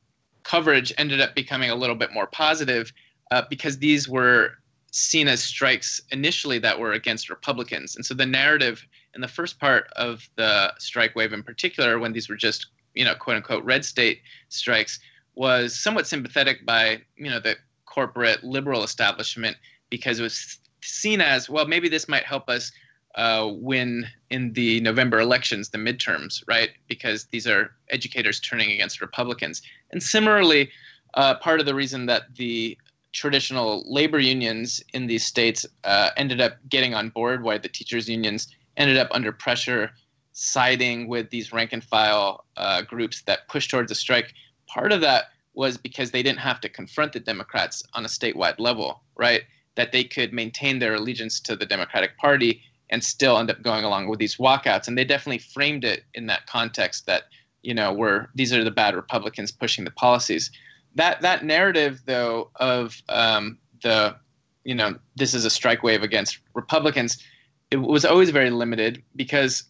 [0.44, 2.92] coverage ended up becoming a little bit more positive
[3.32, 4.52] uh, because these were
[4.92, 7.96] seen as strikes initially that were against Republicans.
[7.96, 8.86] And so the narrative
[9.16, 13.04] in the first part of the strike wave, in particular, when these were just you
[13.04, 14.98] know, quote unquote red state strikes
[15.34, 19.56] was somewhat sympathetic by, you know, the corporate liberal establishment
[19.90, 22.72] because it was seen as, well, maybe this might help us
[23.14, 26.70] uh, win in the November elections, the midterms, right?
[26.88, 29.62] Because these are educators turning against Republicans.
[29.90, 30.70] And similarly,
[31.14, 32.76] uh, part of the reason that the
[33.12, 38.08] traditional labor unions in these states uh, ended up getting on board, why the teachers'
[38.08, 39.90] unions ended up under pressure,
[40.32, 44.32] siding with these rank and file uh, groups that pushed towards a strike.
[44.66, 48.58] Part of that was because they didn't have to confront the Democrats on a statewide
[48.58, 49.42] level, right?
[49.74, 53.84] That they could maintain their allegiance to the Democratic Party and still end up going
[53.84, 54.88] along with these walkouts.
[54.88, 57.24] And they definitely framed it in that context that,
[57.62, 60.50] you know, we're these are the bad Republicans pushing the policies.
[60.94, 64.16] That that narrative though of um, the,
[64.64, 67.22] you know, this is a strike wave against Republicans,
[67.70, 69.64] it was always very limited because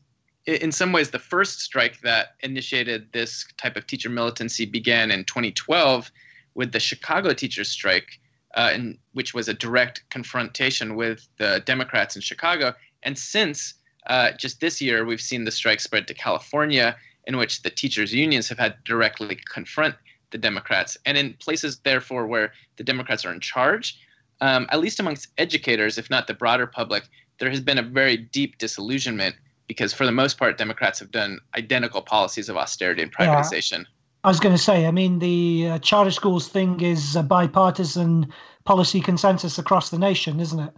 [0.47, 5.25] in some ways the first strike that initiated this type of teacher militancy began in
[5.25, 6.11] 2012
[6.55, 8.21] with the Chicago teachers strike,
[8.55, 12.75] uh, in, which was a direct confrontation with the Democrats in Chicago.
[13.05, 13.75] And since
[14.09, 18.13] uh, just this year, we've seen the strike spread to California, in which the teachers'
[18.13, 19.95] unions have had directly confront
[20.33, 20.97] the Democrats.
[21.07, 23.99] And in places, therefore, where the Democrats are in charge,
[24.41, 27.05] um, at least amongst educators, if not the broader public,
[27.39, 29.37] there has been a very deep disillusionment
[29.73, 33.79] because, for the most part, Democrats have done identical policies of austerity and privatization.
[33.79, 34.25] Yeah.
[34.25, 38.27] I was going to say, I mean, the uh, charter schools thing is a bipartisan
[38.65, 40.73] policy consensus across the nation, isn't it?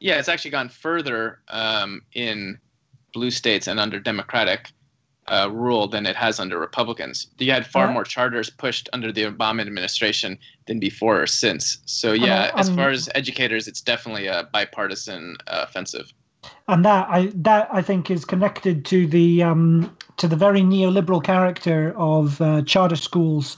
[0.00, 2.58] Yeah, it's actually gone further um, in
[3.12, 4.72] blue states and under Democratic
[5.28, 7.28] uh, rule than it has under Republicans.
[7.38, 11.78] You had far more charters pushed under the Obama administration than before or since.
[11.86, 16.12] So yeah, as far as educators, it's definitely a bipartisan uh, offensive.
[16.68, 21.22] And that I that I think is connected to the um, to the very neoliberal
[21.22, 23.56] character of uh, charter schools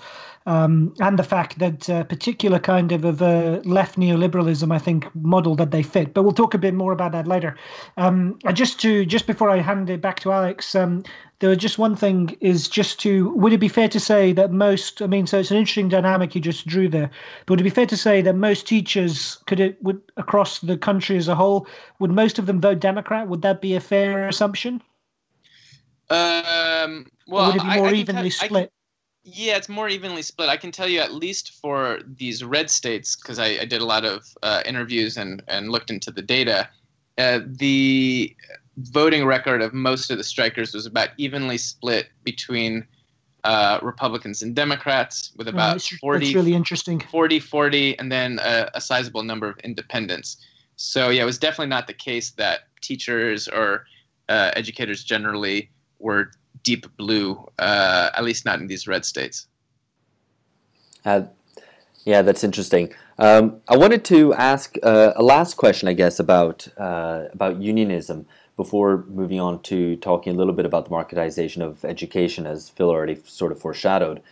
[0.50, 4.78] um, and the fact that a uh, particular kind of, of uh, left neoliberalism, I
[4.78, 6.12] think, model that they fit.
[6.12, 7.56] But we'll talk a bit more about that later.
[7.96, 11.04] Um, just to just before I hand it back to Alex, um,
[11.38, 14.50] there was just one thing is just to would it be fair to say that
[14.50, 15.00] most?
[15.00, 17.12] I mean, so it's an interesting dynamic you just drew there.
[17.46, 20.76] But would it be fair to say that most teachers could it would across the
[20.76, 21.68] country as a whole
[22.00, 23.28] would most of them vote Democrat?
[23.28, 24.82] Would that be a fair assumption?
[26.10, 28.72] Um, well, or would it be more I, I evenly split?
[29.22, 30.48] Yeah, it's more evenly split.
[30.48, 33.84] I can tell you at least for these red states, because I, I, did a
[33.84, 36.68] lot of uh, interviews and, and looked into the data.
[37.18, 38.34] Uh, the
[38.78, 42.86] voting record of most of the strikers was about evenly split between
[43.44, 47.00] uh, Republicans and Democrats, with about that's, 40, that's really interesting.
[47.00, 50.38] 40 40, and then a, a sizable number of independents.
[50.76, 53.84] So, yeah, it was definitely not the case that teachers or
[54.30, 59.46] uh, educators generally were deep blue, uh, at least not in these red states.
[61.04, 61.22] Uh,
[62.04, 62.92] yeah, that's interesting.
[63.18, 68.26] Um, I wanted to ask uh, a last question, I guess, about uh, about unionism
[68.56, 72.88] before moving on to talking a little bit about the marketization of education, as Phil
[72.88, 74.22] already sort of foreshadowed.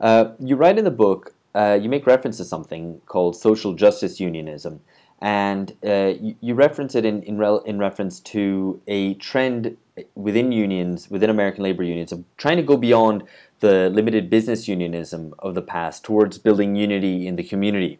[0.00, 4.20] Uh, you write in the book, uh, you make reference to something called social justice
[4.20, 4.80] unionism,
[5.22, 9.76] and you, you, reference it in in, in reference to a trend
[10.14, 13.22] within unions, within American labor unions, of trying to go beyond
[13.60, 17.98] the limited business unionism of the past towards building unity in the community.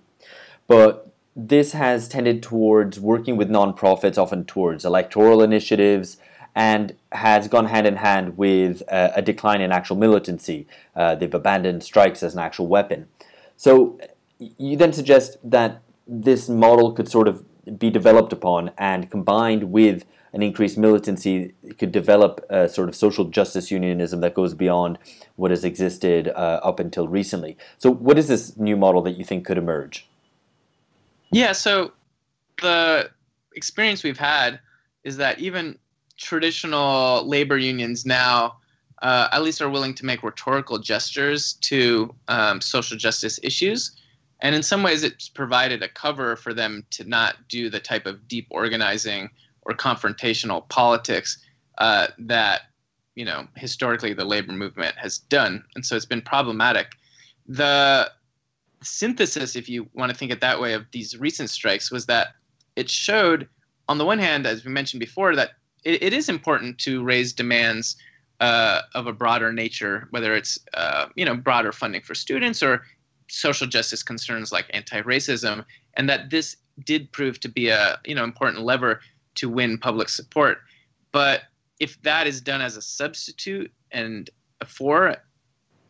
[0.66, 6.16] But this has tended towards working with nonprofits, often towards electoral initiatives,
[6.54, 10.66] and has gone hand in hand with uh, a decline in actual militancy.
[10.94, 13.08] Uh, they've abandoned strikes as an actual weapon.
[13.56, 13.98] So
[14.38, 17.44] you then suggest that this model could sort of
[17.78, 23.24] be developed upon and combined with an increased militancy could develop a sort of social
[23.24, 24.98] justice unionism that goes beyond
[25.36, 27.56] what has existed uh, up until recently.
[27.78, 30.08] So, what is this new model that you think could emerge?
[31.30, 31.92] Yeah, so
[32.60, 33.10] the
[33.54, 34.58] experience we've had
[35.04, 35.78] is that even
[36.16, 38.56] traditional labor unions now
[39.02, 43.96] uh, at least are willing to make rhetorical gestures to um, social justice issues.
[44.40, 48.06] And in some ways, it's provided a cover for them to not do the type
[48.06, 49.30] of deep organizing
[49.64, 51.38] or confrontational politics
[51.78, 52.62] uh, that
[53.14, 56.92] you know historically the labor movement has done, and so it's been problematic.
[57.46, 58.10] The
[58.82, 62.28] synthesis, if you want to think it that way, of these recent strikes was that
[62.76, 63.48] it showed,
[63.88, 65.52] on the one hand, as we mentioned before, that
[65.84, 67.96] it, it is important to raise demands
[68.40, 72.82] uh, of a broader nature, whether it's uh, you know broader funding for students or
[73.28, 78.24] social justice concerns like anti-racism, and that this did prove to be a you know
[78.24, 79.00] important lever
[79.36, 80.58] to win public support.
[81.12, 81.42] But
[81.80, 84.30] if that is done as a substitute and
[84.66, 85.16] for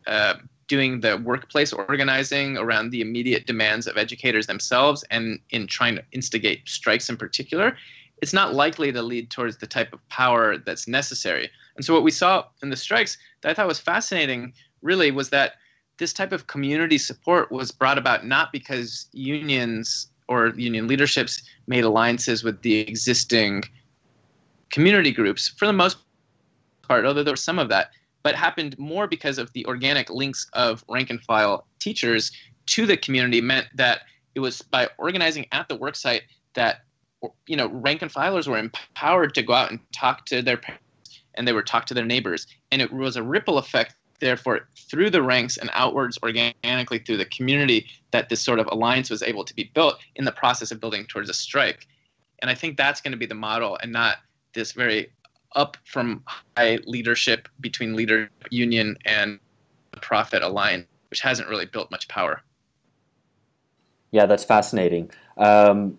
[0.07, 0.35] uh,
[0.67, 6.03] doing the workplace organizing around the immediate demands of educators themselves and in trying to
[6.11, 7.77] instigate strikes in particular,
[8.21, 11.49] it's not likely to lead towards the type of power that's necessary.
[11.75, 15.29] And so what we saw in the strikes that I thought was fascinating really was
[15.29, 15.53] that
[15.97, 21.83] this type of community support was brought about not because unions or union leaderships made
[21.83, 23.63] alliances with the existing
[24.69, 25.97] community groups for the most
[26.81, 27.91] part, although there was some of that,
[28.23, 32.31] but happened more because of the organic links of rank and file teachers
[32.67, 34.01] to the community meant that
[34.33, 36.21] it was by organizing at the worksite
[36.55, 36.81] that
[37.47, 40.85] you know rank and filers were empowered to go out and talk to their parents
[41.35, 42.47] and they were talk to their neighbors.
[42.71, 47.25] And it was a ripple effect therefore through the ranks and outwards organically through the
[47.25, 50.79] community that this sort of alliance was able to be built in the process of
[50.79, 51.87] building towards a strike.
[52.39, 54.17] And i think that's going to be the model and not
[54.53, 55.11] this very
[55.55, 56.23] up from
[56.57, 59.39] high leadership between leader union and
[60.01, 62.41] profit alliance which hasn't really built much power.
[64.11, 65.11] Yeah that's fascinating.
[65.37, 65.97] Um,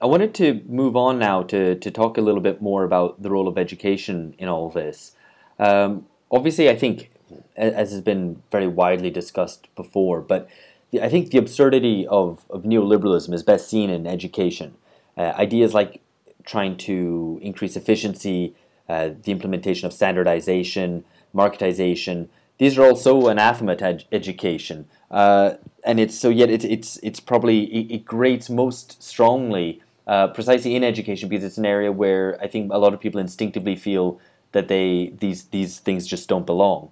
[0.00, 3.30] I wanted to move on now to, to talk a little bit more about the
[3.30, 5.16] role of education in all this.
[5.58, 7.10] Um, obviously, I think,
[7.56, 10.48] as has been very widely discussed before, but
[10.90, 14.76] the, I think the absurdity of, of neoliberalism is best seen in education.
[15.16, 16.00] Uh, ideas like
[16.44, 18.54] trying to increase efficiency,
[18.88, 21.04] uh, the implementation of standardization,
[21.34, 24.86] marketization, these are also anathema to ed- education.
[25.10, 25.54] Uh,
[25.84, 30.74] and it's so yet it's it's it's probably it, it grates most strongly uh, precisely
[30.74, 34.20] in education because it's an area where I think a lot of people instinctively feel
[34.52, 36.90] that they these these things just don't belong.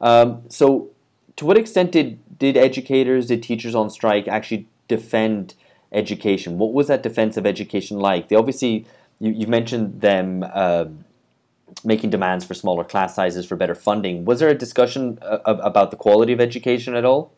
[0.00, 0.90] Um, so,
[1.36, 5.54] to what extent did did educators, did teachers on strike actually defend
[5.92, 6.58] education?
[6.58, 8.28] What was that defense of education like?
[8.28, 8.86] They obviously
[9.20, 10.44] you, you mentioned them.
[10.52, 10.86] Uh,
[11.84, 14.24] making demands for smaller class sizes for better funding.
[14.24, 17.32] Was there a discussion uh, about the quality of education at all?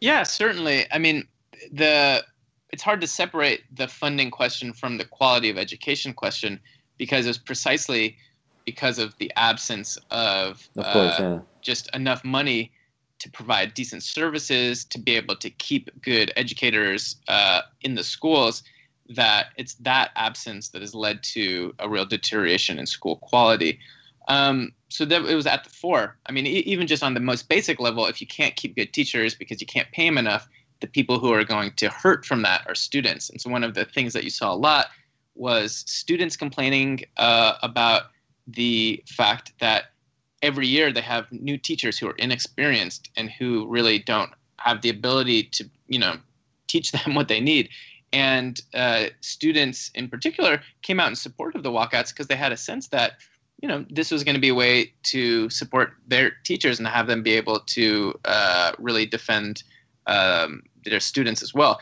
[0.00, 0.86] Yeah, certainly.
[0.90, 1.26] I mean,
[1.72, 2.24] the
[2.70, 6.58] it's hard to separate the funding question from the quality of education question
[7.02, 8.16] because it's precisely
[8.64, 11.38] because of the absence of, of course, uh, yeah.
[11.60, 12.70] just enough money
[13.18, 18.62] to provide decent services to be able to keep good educators uh, in the schools
[19.08, 23.80] that it's that absence that has led to a real deterioration in school quality
[24.28, 27.20] um, so that it was at the fore i mean e- even just on the
[27.20, 30.48] most basic level if you can't keep good teachers because you can't pay them enough
[30.82, 33.30] the people who are going to hurt from that are students.
[33.30, 34.88] And so one of the things that you saw a lot
[35.34, 38.02] was students complaining uh, about
[38.46, 39.84] the fact that
[40.42, 44.90] every year they have new teachers who are inexperienced and who really don't have the
[44.90, 46.16] ability to, you know,
[46.68, 47.68] teach them what they need.
[48.12, 52.52] And uh, students in particular came out in support of the walkouts because they had
[52.52, 53.12] a sense that,
[53.62, 57.06] you know, this was going to be a way to support their teachers and have
[57.06, 59.62] them be able to uh, really defend
[60.06, 61.80] um, their students as well.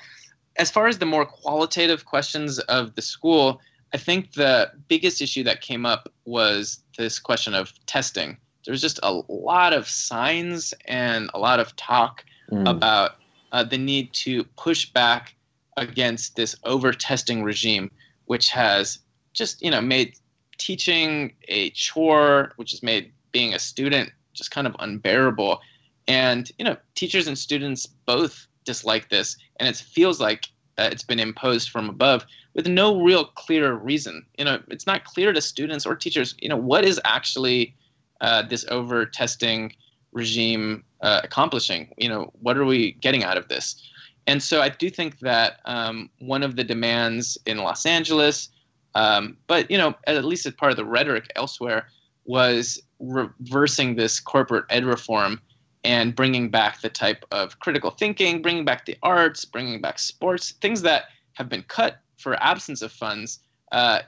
[0.60, 3.62] As far as the more qualitative questions of the school,
[3.94, 8.36] I think the biggest issue that came up was this question of testing.
[8.66, 12.68] There was just a lot of signs and a lot of talk mm.
[12.68, 13.12] about
[13.52, 15.34] uh, the need to push back
[15.78, 17.90] against this over testing regime,
[18.26, 18.98] which has
[19.32, 20.18] just you know made
[20.58, 25.58] teaching a chore, which has made being a student just kind of unbearable.
[26.06, 30.46] And you know, teachers and students both dislike this, and it feels like
[30.78, 34.24] uh, it's been imposed from above with no real clear reason.
[34.38, 36.34] You know, it's not clear to students or teachers.
[36.40, 37.74] You know, what is actually
[38.20, 39.74] uh, this over testing
[40.12, 41.92] regime uh, accomplishing?
[41.98, 43.86] You know, what are we getting out of this?
[44.26, 48.48] And so I do think that um, one of the demands in Los Angeles,
[48.94, 51.88] um, but you know, at least as part of the rhetoric elsewhere,
[52.24, 55.40] was reversing this corporate ed reform
[55.84, 60.52] and bringing back the type of critical thinking, bringing back the arts, bringing back sports,
[60.60, 61.04] things that
[61.34, 63.40] have been cut for absence of funds,
[63.72, 64.00] uh,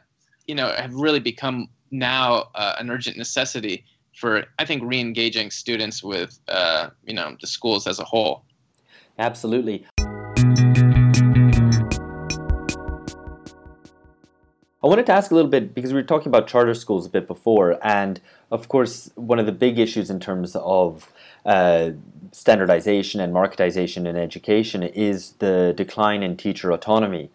[0.47, 6.03] you know, have really become now uh, an urgent necessity for, I think, re-engaging students
[6.03, 8.45] with, uh, you know, the schools as a whole.
[9.18, 9.87] Absolutely.
[14.85, 17.09] I wanted to ask a little bit because we were talking about charter schools a
[17.09, 18.20] bit before, and
[18.51, 21.12] of course, one of the big issues in terms of
[21.45, 21.90] uh,
[22.32, 27.30] standardization and marketization in education is the decline in teacher autonomy.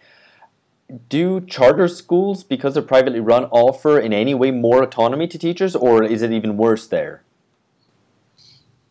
[1.09, 5.75] Do charter schools, because they're privately run, offer in any way more autonomy to teachers,
[5.75, 7.23] or is it even worse there?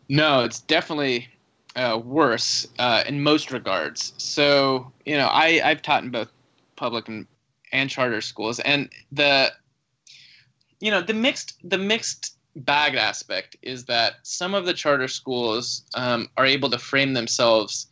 [0.07, 1.27] No, it's definitely
[1.75, 4.13] uh, worse uh, in most regards.
[4.17, 6.29] So, you know, I, I've taught in both
[6.75, 7.27] public and,
[7.71, 9.51] and charter schools, and the
[10.79, 15.83] you know the mixed the mixed bag aspect is that some of the charter schools
[15.93, 17.87] um, are able to frame themselves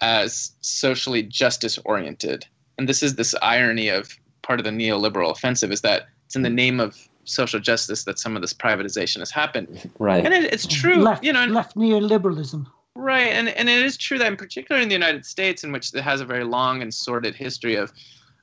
[0.00, 2.46] as socially justice oriented.
[2.78, 6.42] and this is this irony of part of the neoliberal offensive is that it's in
[6.42, 9.90] the name of social justice that some of this privatization has happened.
[9.98, 10.24] Right.
[10.24, 12.66] And it, it's true, left, you know, left neoliberalism.
[12.94, 15.94] Right, and and it is true that in particular in the United States, in which
[15.94, 17.92] it has a very long and sordid history of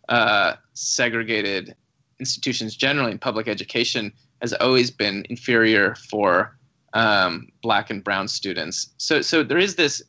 [0.07, 1.75] uh, segregated
[2.21, 6.57] institutions generally in public education has always been inferior for
[6.93, 8.93] um, black and brown students.
[8.97, 10.01] So so there is this,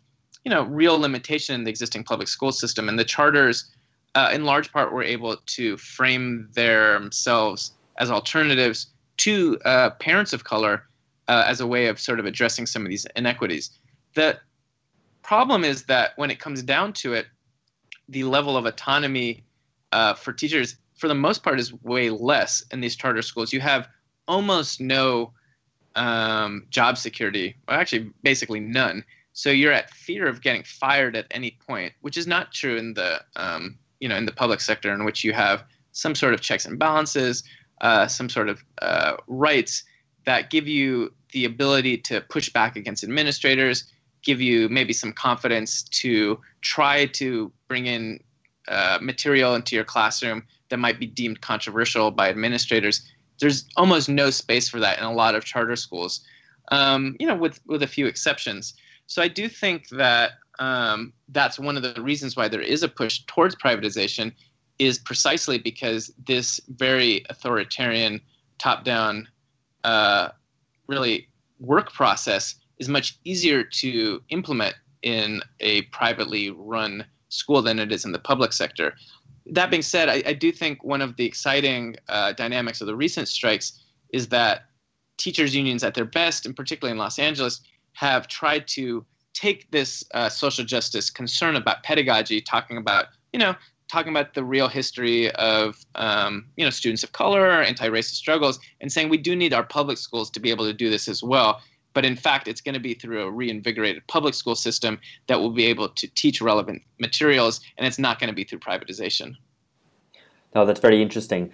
[0.44, 3.70] you know, real limitation in the existing public school system, and the charters,
[4.14, 10.44] uh, in large part, were able to frame themselves as alternatives to uh, parents of
[10.44, 10.84] color
[11.28, 13.70] uh, as a way of sort of addressing some of these inequities.
[14.14, 14.38] The
[15.22, 17.26] problem is that when it comes down to it,
[18.08, 19.44] the level of autonomy
[19.92, 23.52] uh, for teachers, for the most part, is way less in these charter schools.
[23.52, 23.88] You have
[24.28, 25.32] almost no
[25.94, 29.04] um, job security, well, actually, basically none.
[29.32, 32.94] So you're at fear of getting fired at any point, which is not true in
[32.94, 36.40] the um, you know in the public sector, in which you have some sort of
[36.40, 37.42] checks and balances,
[37.80, 39.84] uh, some sort of uh, rights
[40.24, 43.84] that give you the ability to push back against administrators,
[44.22, 48.20] give you maybe some confidence to try to bring in
[48.68, 53.02] uh, material into your classroom that might be deemed controversial by administrators.
[53.40, 56.20] There's almost no space for that in a lot of charter schools,
[56.72, 58.74] um, you know, with with a few exceptions.
[59.06, 62.88] So I do think that um, that's one of the reasons why there is a
[62.88, 64.32] push towards privatization
[64.78, 68.20] is precisely because this very authoritarian,
[68.58, 69.28] top-down,
[69.84, 70.28] uh,
[70.86, 71.28] really
[71.60, 78.04] work process is much easier to implement in a privately run school than it is
[78.04, 78.94] in the public sector.
[79.50, 82.96] That being said, I, I do think one of the exciting uh, dynamics of the
[82.96, 83.80] recent strikes
[84.12, 84.66] is that
[85.18, 87.60] teachers' unions, at their best, and particularly in Los Angeles,
[87.92, 93.54] have tried to take this uh, social justice concern about pedagogy, talking about you know
[93.88, 98.90] talking about the real history of um, you know students of color, anti-racist struggles, and
[98.90, 101.60] saying we do need our public schools to be able to do this as well.
[101.96, 105.48] But in fact, it's going to be through a reinvigorated public school system that will
[105.48, 109.34] be able to teach relevant materials, and it's not going to be through privatization.
[110.54, 111.52] No, that's very interesting.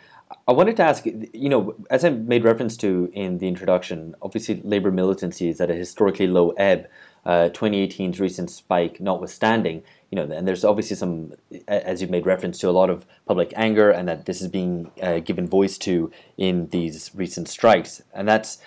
[0.49, 4.61] I wanted to ask, you know, as I made reference to in the introduction, obviously
[4.65, 6.89] labor militancy is at a historically low ebb.
[7.25, 11.35] Uh, 2018's recent spike notwithstanding, you know, and there's obviously some,
[11.69, 14.91] as you've made reference to, a lot of public anger, and that this is being
[15.01, 18.59] uh, given voice to in these recent strikes, and that's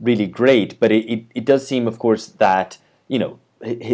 [0.00, 0.78] really great.
[0.80, 2.78] But it, it, it does seem, of course, that
[3.08, 3.38] you know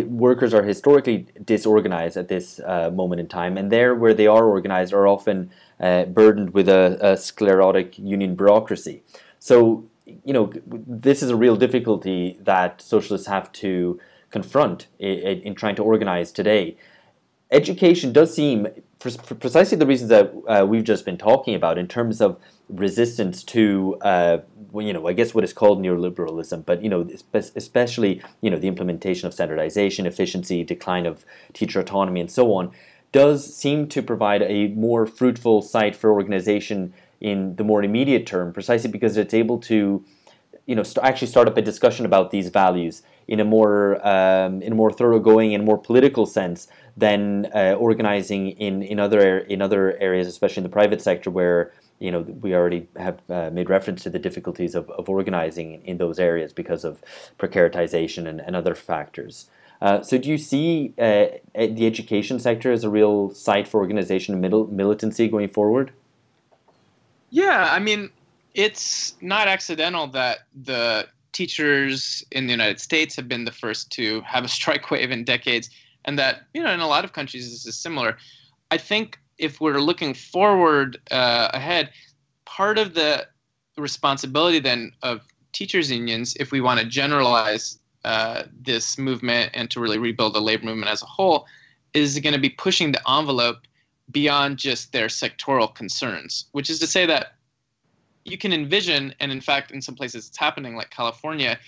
[0.07, 4.45] workers are historically disorganized at this uh, moment in time, and there where they are
[4.45, 5.51] organized are often
[5.81, 9.03] uh, burdened with a, a, sclerotic union bureaucracy.
[9.39, 13.99] So, you know, this is a real difficulty that socialists have to
[14.31, 16.77] confront in, in trying to organize today.
[17.51, 18.69] Education does seem,
[19.11, 22.39] for, precisely the reasons that uh, we've just been talking about, in terms of
[22.69, 24.39] resistance to uh,
[24.81, 28.69] you know, I guess what is called neoliberalism, but you know, especially you know the
[28.69, 32.73] implementation of standardization, efficiency, decline of teacher autonomy, and so on,
[33.13, 38.53] does seem to provide a more fruitful site for organization in the more immediate term,
[38.53, 40.05] precisely because it's able to,
[40.67, 44.63] you know, st- actually start up a discussion about these values in a more um,
[44.63, 49.63] in a more thoroughgoing and more political sense than uh, organizing in in other in
[49.63, 53.71] other areas, especially in the private sector, where you know, we already have uh, made
[53.71, 57.01] reference to the difficulties of, of organizing in those areas because of
[57.39, 59.49] precaritization and, and other factors.
[59.81, 64.35] Uh, so, do you see uh, the education sector as a real site for organization
[64.35, 65.93] and mil- militancy going forward?
[67.31, 68.11] Yeah, I mean,
[68.55, 74.23] it's not accidental that the teachers in the United States have been the first to
[74.23, 75.69] have a strike wave in decades,
[76.07, 78.17] and that, you know, in a lot of countries this is similar.
[78.71, 81.91] I think if we're looking forward uh, ahead,
[82.47, 83.27] part of the
[83.77, 85.21] responsibility then of
[85.53, 90.41] teachers unions, if we want to generalize uh, this movement and to really rebuild the
[90.41, 91.47] labor movement as a whole,
[91.95, 93.59] is going to be pushing the envelope
[94.11, 97.34] beyond just their sectoral concerns, which is to say that
[98.25, 101.59] you can envision, and in fact, in some places it's happening, like California,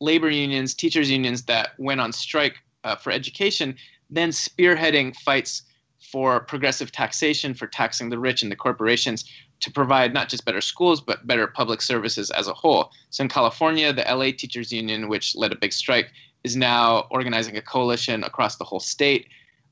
[0.00, 3.76] labor unions, teachers unions that went on strike uh, for education,
[4.08, 5.62] then spearheading fights
[6.10, 9.24] for progressive taxation, for taxing the rich and the corporations
[9.60, 12.90] to provide not just better schools, but better public services as a whole.
[13.10, 16.10] So in California, the LA Teachers Union, which led a big strike,
[16.42, 19.28] is now organizing a coalition across the whole state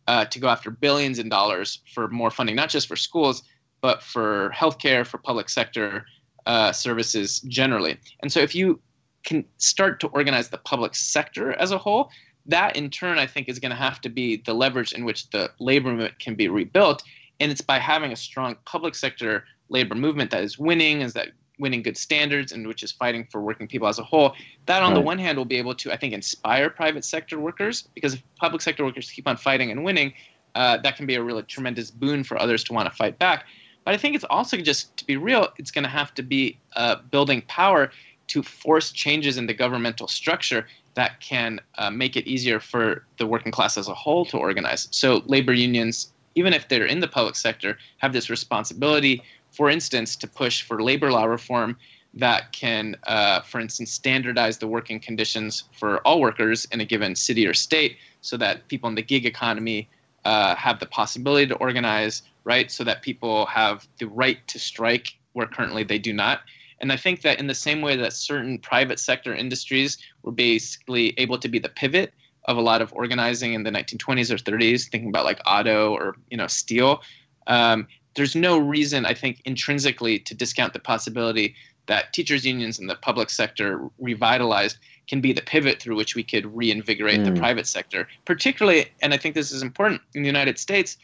[0.07, 3.43] uh, to go after billions in dollars for more funding, not just for schools,
[3.81, 6.05] but for healthcare, for public sector
[6.49, 7.97] uh, services generally.
[8.21, 8.81] And so if you
[9.25, 12.11] can start to organize the public sector as a whole,
[12.47, 15.29] that in turn, I think, is going to have to be the leverage in which
[15.31, 17.03] the labor movement can be rebuilt
[17.39, 21.29] And it's by having a strong public sector labor movement that is winning, is that
[21.59, 24.33] winning good standards and which is fighting for working people as a whole
[24.67, 24.95] that on right.
[24.95, 28.23] the one hand will be able to i think inspire private sector workers because if
[28.37, 30.13] public sector workers keep on fighting and winning
[30.55, 33.47] uh, that can be a really tremendous boon for others to want to fight back
[33.85, 36.59] but i think it's also just to be real it's going to have to be
[36.77, 37.91] uh, building power
[38.27, 43.27] to force changes in the governmental structure that can uh, make it easier for the
[43.27, 44.89] working class as a whole to organize.
[44.91, 50.17] So labor unions even if they're in the public sector have this responsibility for instance,
[50.17, 51.77] to push for labor law reform
[52.15, 57.15] that can, uh, for instance, standardize the working conditions for all workers in a given
[57.15, 59.89] city or state so that people in the gig economy
[60.25, 62.71] uh, have the possibility to organize, right?
[62.73, 66.41] So that people have the right to strike where currently they do not.
[66.81, 71.13] And I think that in the same way that certain private sector industries were basically
[71.19, 72.15] able to be the pivot
[72.47, 76.17] of a lot of organizing in the 1920s or 30s, thinking about like auto or
[76.31, 77.03] you know steel,
[77.49, 81.55] um, there's no reason, I think, intrinsically to discount the possibility
[81.87, 84.79] that teachers' unions in the public sector revitalized
[85.09, 87.25] can be the pivot through which we could reinvigorate mm.
[87.27, 88.09] the private sector.
[88.25, 90.97] Particularly, and I think this is important in the United States,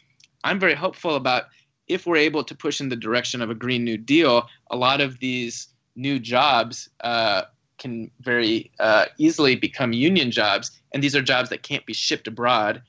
[0.45, 1.45] I'm very hopeful about
[1.87, 5.01] if we're able to push in the direction of a Green New Deal, a lot
[5.01, 7.43] of these new jobs uh,
[7.77, 10.71] can very uh, easily become union jobs.
[10.93, 12.81] And these are jobs that can't be shipped abroad.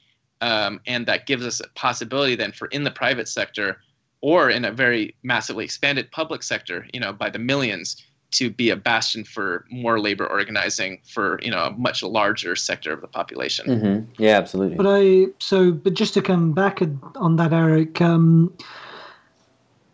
[0.43, 3.79] Um, and that gives us a possibility then for in the private sector
[4.21, 8.03] or in a very massively expanded public sector, you know, by the millions
[8.33, 12.93] to be a bastion for more labor organizing for you know a much larger sector
[12.93, 13.66] of the population.
[13.66, 14.22] Mm-hmm.
[14.22, 14.77] Yeah, absolutely.
[14.77, 16.81] But I so but just to come back
[17.16, 18.57] on that, Eric, um,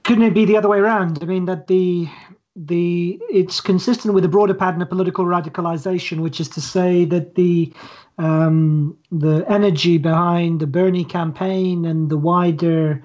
[0.04, 1.18] couldn't it be the other way around?
[1.22, 2.08] I mean that the
[2.54, 7.34] the it's consistent with the broader pattern of political radicalization, which is to say that
[7.34, 7.72] the
[8.18, 13.02] um, the energy behind the Bernie campaign and the wider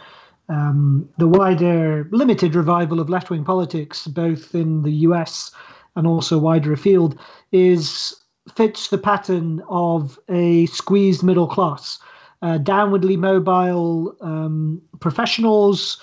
[0.50, 5.52] um, the wider limited revival of left wing politics, both in the US
[5.96, 7.20] and also wider afield,
[7.52, 8.16] is
[8.56, 12.00] fits the pattern of a squeezed middle class.
[12.42, 16.00] Uh, downwardly mobile um, professionals,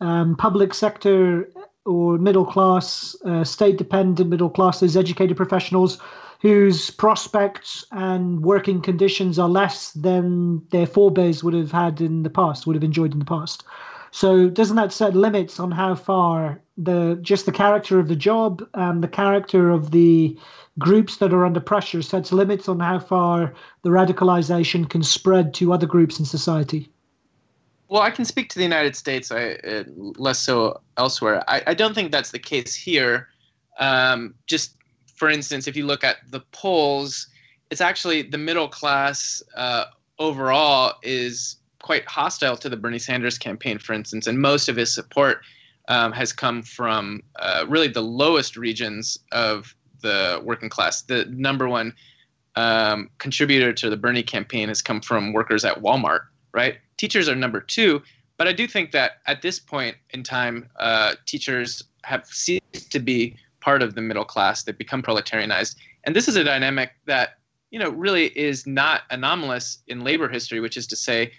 [0.00, 1.48] um, public sector
[1.86, 5.98] or middle class, uh, state dependent middle classes, educated professionals
[6.40, 12.30] whose prospects and working conditions are less than their forebears would have had in the
[12.30, 13.64] past, would have enjoyed in the past.
[14.10, 18.66] So doesn't that set limits on how far the just the character of the job
[18.74, 20.38] and the character of the
[20.78, 25.72] groups that are under pressure sets limits on how far the radicalization can spread to
[25.72, 26.90] other groups in society?
[27.88, 29.84] Well, I can speak to the United States, I, uh,
[30.16, 31.44] less so elsewhere.
[31.48, 33.28] I, I, don't think that's the case here.
[33.78, 34.75] Um, just
[35.16, 37.26] for instance, if you look at the polls,
[37.70, 39.86] it's actually the middle class uh,
[40.18, 44.94] overall is quite hostile to the Bernie Sanders campaign, for instance, and most of his
[44.94, 45.40] support
[45.88, 51.02] um, has come from uh, really the lowest regions of the working class.
[51.02, 51.94] The number one
[52.56, 56.20] um, contributor to the Bernie campaign has come from workers at Walmart,
[56.52, 56.78] right?
[56.96, 58.02] Teachers are number two,
[58.36, 62.98] but I do think that at this point in time, uh, teachers have ceased to
[62.98, 63.36] be
[63.66, 64.62] part of the middle class.
[64.62, 65.74] They've become proletarianized.
[66.04, 67.38] And this is a dynamic that,
[67.72, 71.32] you know, really is not anomalous in labor history, which is to say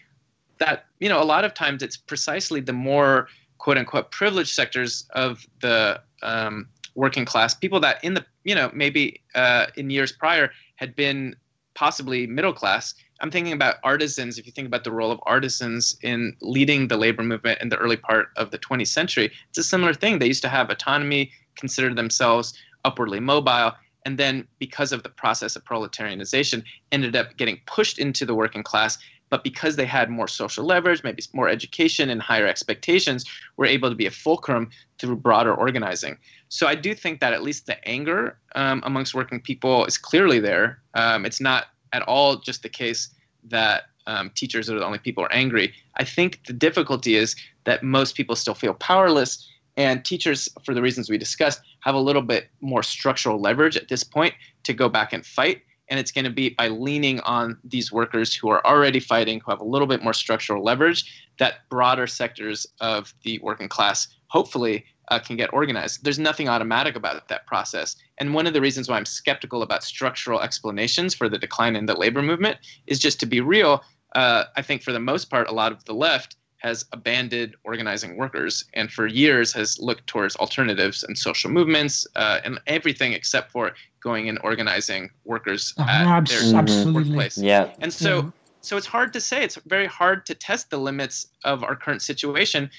[0.57, 5.07] that, you know, a lot of times it's precisely the more quote unquote privileged sectors
[5.11, 10.11] of the um, working class, people that in the, you know, maybe uh, in years
[10.11, 11.33] prior had been
[11.75, 12.93] possibly middle class.
[13.21, 14.37] I'm thinking about artisans.
[14.37, 17.77] If you think about the role of artisans in leading the labor movement in the
[17.77, 20.19] early part of the 20th century, it's a similar thing.
[20.19, 22.53] They used to have autonomy, consider themselves
[22.85, 23.73] upwardly mobile
[24.07, 28.63] and then because of the process of proletarianization ended up getting pushed into the working
[28.63, 28.97] class.
[29.29, 33.25] But because they had more social leverage maybe more education and higher expectations
[33.57, 36.17] were able to be a fulcrum through broader organizing.
[36.47, 40.39] So i do think that at least the anger um, amongst working people is clearly
[40.39, 40.79] there.
[40.93, 43.09] Um, it's not at all just the case
[43.43, 45.73] that um, teachers are the only people who are angry.
[45.97, 47.35] I think the difficulty is
[47.65, 49.45] that most people still feel powerless
[49.77, 53.87] and teachers, for the reasons we discussed, have a little bit more structural leverage at
[53.87, 55.61] this point to go back and fight.
[55.89, 59.51] And it's going to be by leaning on these workers who are already fighting, who
[59.51, 64.83] have a little bit more structural leverage, that broader sectors of the working class hopefully
[65.09, 66.03] uh, can get organized.
[66.03, 67.95] There's nothing automatic about that process.
[68.17, 71.85] And one of the reasons why I'm skeptical about structural explanations for the decline in
[71.85, 72.57] the labor movement
[72.87, 73.83] is just to be real.
[74.15, 78.17] Uh, I think for the most part, a lot of the left has abandoned organizing
[78.17, 83.51] workers and for years has looked towards alternatives and social movements uh, and everything except
[83.51, 87.37] for going and organizing workers uh, at their workplace.
[87.37, 87.71] Yeah.
[87.79, 88.29] And so, yeah.
[88.61, 89.43] so it's hard to say.
[89.43, 92.69] It's very hard to test the limits of our current situation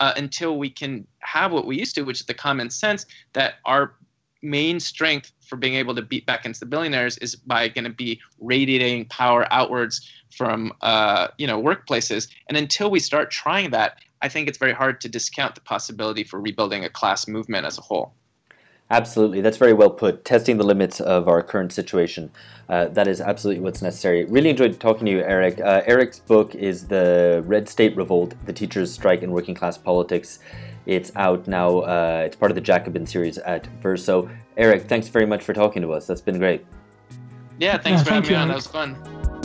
[0.00, 3.54] uh, until we can have what we used to, which is the common sense that
[3.64, 3.94] our
[4.46, 7.90] main strength for being able to beat back against the billionaires is by going to
[7.90, 12.28] be radiating power outwards from uh, you know workplaces.
[12.48, 16.24] And until we start trying that, I think it's very hard to discount the possibility
[16.24, 18.14] for rebuilding a class movement as a whole.
[18.88, 20.24] Absolutely, that's very well put.
[20.24, 22.30] Testing the limits of our current situation.
[22.68, 24.24] Uh, that is absolutely what's necessary.
[24.26, 25.60] Really enjoyed talking to you, Eric.
[25.60, 30.38] Uh, Eric's book is The Red State Revolt The Teachers' Strike in Working Class Politics.
[30.86, 31.80] It's out now.
[31.80, 34.30] Uh, it's part of the Jacobin series at Verso.
[34.56, 36.06] Eric, thanks very much for talking to us.
[36.06, 36.64] That's been great.
[37.58, 38.48] Yeah, thanks yeah, for having me on.
[38.48, 39.35] That was fun.